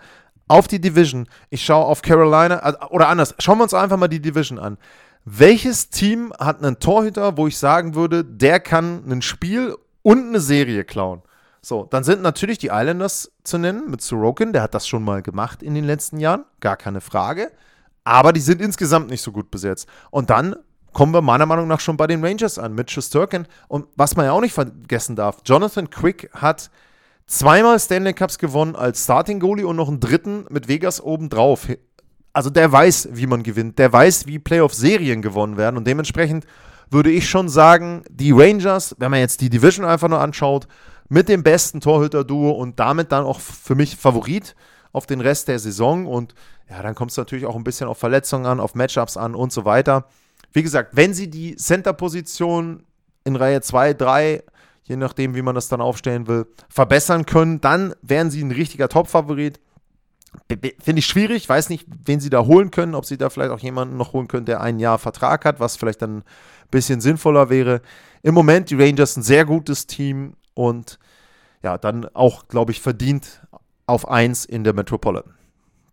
auf 0.47 0.67
die 0.67 0.79
Division, 0.79 1.27
ich 1.49 1.65
schaue 1.65 1.85
auf 1.85 2.01
Carolina, 2.01 2.87
oder 2.89 3.09
anders, 3.09 3.35
schauen 3.39 3.57
wir 3.57 3.63
uns 3.63 3.73
einfach 3.73 3.97
mal 3.97 4.07
die 4.07 4.21
Division 4.21 4.59
an. 4.59 4.77
Welches 5.25 5.89
Team 5.89 6.31
hat 6.39 6.63
einen 6.63 6.79
Torhüter, 6.79 7.35
wo 7.35 7.47
ich 7.47 7.57
sagen 7.57 7.95
würde, 7.95 8.23
der 8.23 8.61
kann 8.61 9.03
ein 9.11 9.21
Spiel 9.21 9.75
und 10.01 10.29
eine 10.29 10.39
Serie 10.39 10.85
klauen? 10.85 11.21
So, 11.67 11.83
dann 11.83 12.05
sind 12.05 12.21
natürlich 12.21 12.59
die 12.59 12.67
Islanders 12.67 13.29
zu 13.43 13.57
nennen 13.57 13.91
mit 13.91 14.01
Sorokin, 14.01 14.53
der 14.53 14.61
hat 14.61 14.73
das 14.73 14.87
schon 14.87 15.03
mal 15.03 15.21
gemacht 15.21 15.61
in 15.61 15.75
den 15.75 15.83
letzten 15.83 16.17
Jahren, 16.17 16.45
gar 16.61 16.77
keine 16.77 17.01
Frage. 17.01 17.51
Aber 18.05 18.31
die 18.31 18.39
sind 18.39 18.61
insgesamt 18.61 19.09
nicht 19.09 19.21
so 19.21 19.33
gut 19.33 19.51
besetzt. 19.51 19.85
Und 20.09 20.29
dann 20.29 20.55
kommen 20.93 21.13
wir 21.13 21.21
meiner 21.21 21.45
Meinung 21.45 21.67
nach 21.67 21.81
schon 21.81 21.97
bei 21.97 22.07
den 22.07 22.23
Rangers 22.23 22.57
an 22.57 22.73
mit 22.73 22.89
Schusterkin. 22.89 23.47
Und 23.67 23.85
was 23.97 24.15
man 24.15 24.27
ja 24.27 24.31
auch 24.31 24.39
nicht 24.39 24.53
vergessen 24.53 25.17
darf, 25.17 25.39
Jonathan 25.43 25.89
Quick 25.89 26.29
hat 26.31 26.71
zweimal 27.25 27.77
Stanley 27.81 28.13
Cups 28.13 28.37
gewonnen 28.37 28.77
als 28.77 29.03
Starting 29.03 29.41
Goalie 29.41 29.67
und 29.67 29.75
noch 29.75 29.89
einen 29.89 29.99
dritten 29.99 30.45
mit 30.49 30.69
Vegas 30.69 31.01
obendrauf. 31.01 31.67
Also 32.31 32.49
der 32.49 32.71
weiß, 32.71 33.09
wie 33.11 33.27
man 33.27 33.43
gewinnt. 33.43 33.77
Der 33.77 33.91
weiß, 33.91 34.25
wie 34.25 34.39
Playoff-Serien 34.39 35.21
gewonnen 35.21 35.57
werden. 35.57 35.75
Und 35.75 35.85
dementsprechend 35.85 36.45
würde 36.89 37.11
ich 37.11 37.29
schon 37.29 37.49
sagen, 37.49 38.03
die 38.09 38.31
Rangers, 38.31 38.95
wenn 38.99 39.11
man 39.11 39.19
jetzt 39.19 39.41
die 39.41 39.49
Division 39.49 39.85
einfach 39.85 40.07
nur 40.07 40.21
anschaut, 40.21 40.69
mit 41.09 41.29
dem 41.29 41.43
besten 41.43 41.81
Torhüter-Duo 41.81 42.51
und 42.51 42.79
damit 42.79 43.11
dann 43.11 43.25
auch 43.25 43.39
für 43.39 43.75
mich 43.75 43.95
Favorit 43.95 44.55
auf 44.91 45.05
den 45.05 45.21
Rest 45.21 45.47
der 45.47 45.59
Saison. 45.59 46.05
Und 46.05 46.33
ja, 46.69 46.81
dann 46.81 46.95
kommt 46.95 47.11
es 47.11 47.17
natürlich 47.17 47.45
auch 47.45 47.55
ein 47.55 47.63
bisschen 47.63 47.87
auf 47.87 47.97
Verletzungen 47.97 48.45
an, 48.45 48.59
auf 48.59 48.75
Matchups 48.75 49.17
an 49.17 49.35
und 49.35 49.51
so 49.51 49.65
weiter. 49.65 50.05
Wie 50.53 50.63
gesagt, 50.63 50.95
wenn 50.95 51.13
sie 51.13 51.29
die 51.29 51.55
Center-Position 51.55 52.83
in 53.23 53.35
Reihe 53.35 53.61
2, 53.61 53.93
3, 53.93 54.43
je 54.83 54.95
nachdem, 54.95 55.35
wie 55.35 55.41
man 55.41 55.55
das 55.55 55.67
dann 55.67 55.81
aufstellen 55.81 56.27
will, 56.27 56.47
verbessern 56.69 57.25
können, 57.25 57.61
dann 57.61 57.93
wären 58.01 58.31
sie 58.31 58.41
ein 58.41 58.51
richtiger 58.51 58.89
Top-Favorit. 58.89 59.59
Finde 60.49 60.99
ich 60.99 61.05
schwierig, 61.05 61.47
weiß 61.47 61.69
nicht, 61.69 61.87
wen 62.05 62.19
sie 62.19 62.29
da 62.29 62.45
holen 62.45 62.71
können, 62.71 62.95
ob 62.95 63.05
sie 63.05 63.17
da 63.17 63.29
vielleicht 63.29 63.51
auch 63.51 63.59
jemanden 63.59 63.97
noch 63.97 64.13
holen 64.13 64.27
können, 64.27 64.45
der 64.45 64.61
ein 64.61 64.79
Jahr 64.79 64.97
Vertrag 64.97 65.45
hat, 65.45 65.59
was 65.59 65.75
vielleicht 65.75 66.01
dann 66.01 66.19
ein 66.19 66.23
bisschen 66.71 67.01
sinnvoller 67.01 67.49
wäre. 67.49 67.81
Im 68.23 68.33
Moment 68.33 68.69
die 68.69 68.75
Rangers 68.75 69.17
ein 69.17 69.23
sehr 69.23 69.45
gutes 69.45 69.87
Team, 69.87 70.35
und 70.57 70.97
ja, 71.63 71.77
dann 71.77 72.05
auch, 72.13 72.47
glaube 72.47 72.71
ich, 72.71 72.81
verdient 72.81 73.41
auf 73.85 74.07
1 74.07 74.45
in 74.45 74.63
der 74.63 74.73
Metropolitan. 74.73 75.33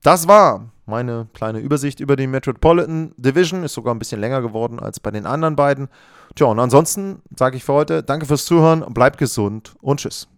Das 0.02 0.26
war 0.26 0.70
meine 0.86 1.28
kleine 1.32 1.60
Übersicht 1.60 2.00
über 2.00 2.16
die 2.16 2.26
Metropolitan 2.26 3.12
Division. 3.16 3.62
Ist 3.62 3.74
sogar 3.74 3.94
ein 3.94 3.98
bisschen 3.98 4.20
länger 4.20 4.42
geworden 4.42 4.80
als 4.80 5.00
bei 5.00 5.10
den 5.10 5.26
anderen 5.26 5.56
beiden. 5.56 5.88
Tja, 6.34 6.46
und 6.46 6.58
ansonsten 6.58 7.22
sage 7.36 7.56
ich 7.56 7.64
für 7.64 7.72
heute 7.72 8.02
danke 8.02 8.26
fürs 8.26 8.44
Zuhören, 8.44 8.84
bleibt 8.92 9.18
gesund 9.18 9.74
und 9.80 10.00
tschüss. 10.00 10.28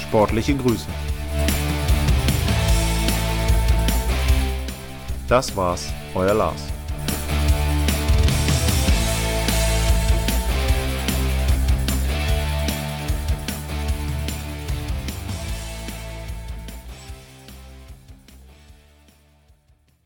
Sportliche 0.00 0.54
Grüße. 0.56 0.86
Das 5.28 5.54
war's, 5.56 5.92
euer 6.14 6.34
Lars. 6.34 6.75